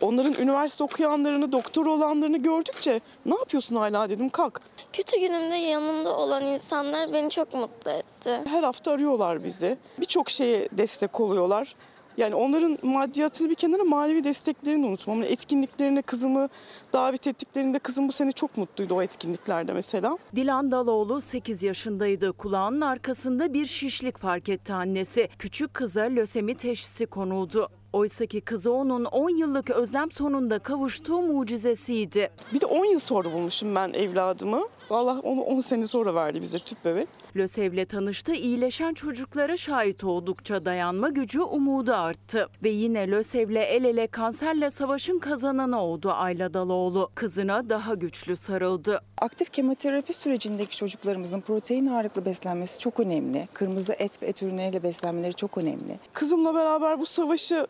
[0.00, 4.60] onların üniversite okuyanlarını, doktor olanlarını gördükçe ne yapıyorsun hala dedim kalk.
[4.92, 8.40] Kötü günümde yanımda olan insanlar beni çok mutlu etti.
[8.44, 9.78] Her hafta arıyorlar bizi.
[10.00, 11.74] Birçok şeye destek oluyorlar.
[12.16, 15.16] Yani onların maddiyatını bir kenara manevi desteklerini unutmam.
[15.16, 16.48] Yani etkinliklerine kızımı
[16.92, 20.18] davet ettiklerinde kızım bu sene çok mutluydu o etkinliklerde mesela.
[20.36, 22.32] Dilan Daloğlu 8 yaşındaydı.
[22.32, 25.28] Kulağının arkasında bir şişlik fark etti annesi.
[25.38, 27.68] Küçük kıza lösemi teşhisi konuldu.
[27.92, 32.30] Oysaki kızı onun 10 yıllık özlem sonunda kavuştuğu mucizesiydi.
[32.52, 34.62] Bir de 10 yıl sonra bulmuşum ben evladımı.
[34.92, 37.08] Allah onu 10 sene sonra verdi bize tüp bebek.
[37.36, 42.48] LÖSEV'le tanıştı, iyileşen çocuklara şahit oldukça dayanma gücü, umudu arttı.
[42.62, 47.10] Ve yine LÖSEV'le el ele kanserle savaşın kazananı oldu Ayla Daloğlu.
[47.14, 49.00] Kızına daha güçlü sarıldı.
[49.18, 53.48] Aktif kemoterapi sürecindeki çocuklarımızın protein ağırlıklı beslenmesi çok önemli.
[53.52, 55.98] Kırmızı et ve et ürünleriyle beslenmeleri çok önemli.
[56.12, 57.66] Kızımla beraber bu savaşı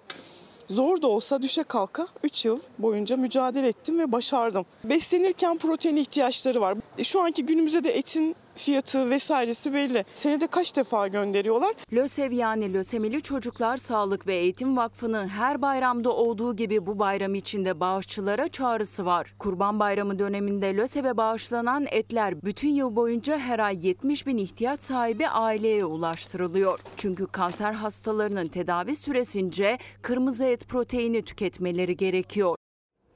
[0.71, 4.67] Zor da olsa düşe kalka 3 yıl boyunca mücadele ettim ve başardım.
[4.85, 6.77] Beslenirken protein ihtiyaçları var.
[6.99, 10.05] E, Şu anki günümüzde de etin fiyatı vesairesi belli.
[10.15, 11.75] Senede kaç defa gönderiyorlar?
[11.93, 17.81] LÖSEV yani Lösemili Çocuklar Sağlık ve Eğitim Vakfı'nın her bayramda olduğu gibi bu bayram içinde
[17.81, 19.35] bağışçılara çağrısı var.
[19.39, 25.29] Kurban Bayramı döneminde LÖSEV'e bağışlanan etler bütün yıl boyunca her ay 70 bin ihtiyaç sahibi
[25.29, 26.79] aileye ulaştırılıyor.
[26.97, 32.57] Çünkü kanser hastalarının tedavi süresince kırmızı et proteini tüketmeleri gerekiyor.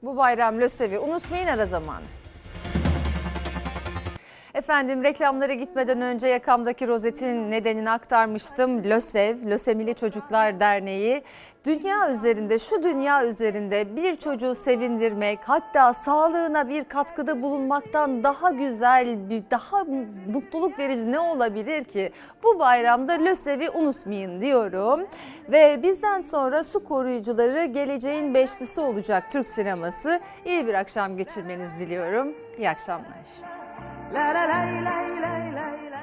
[0.01, 2.05] Bu bayram LÖSEV'i unutmayın ara zamanı.
[4.57, 8.83] Efendim reklamlara gitmeden önce yakamdaki rozetin nedenini aktarmıştım.
[8.83, 11.23] LÖSEV, Lösemili Çocuklar Derneği
[11.65, 19.17] dünya üzerinde, şu dünya üzerinde bir çocuğu sevindirmek, hatta sağlığına bir katkıda bulunmaktan daha güzel,
[19.51, 19.83] daha
[20.33, 22.11] mutluluk verici ne olabilir ki?
[22.43, 25.07] Bu bayramda LÖSEV'i unutmayın diyorum.
[25.51, 30.19] Ve bizden sonra su koruyucuları geleceğin beşlisi olacak Türk sineması.
[30.45, 32.33] İyi bir akşam geçirmenizi diliyorum.
[32.57, 33.66] İyi akşamlar.
[34.09, 35.97] La la la la la la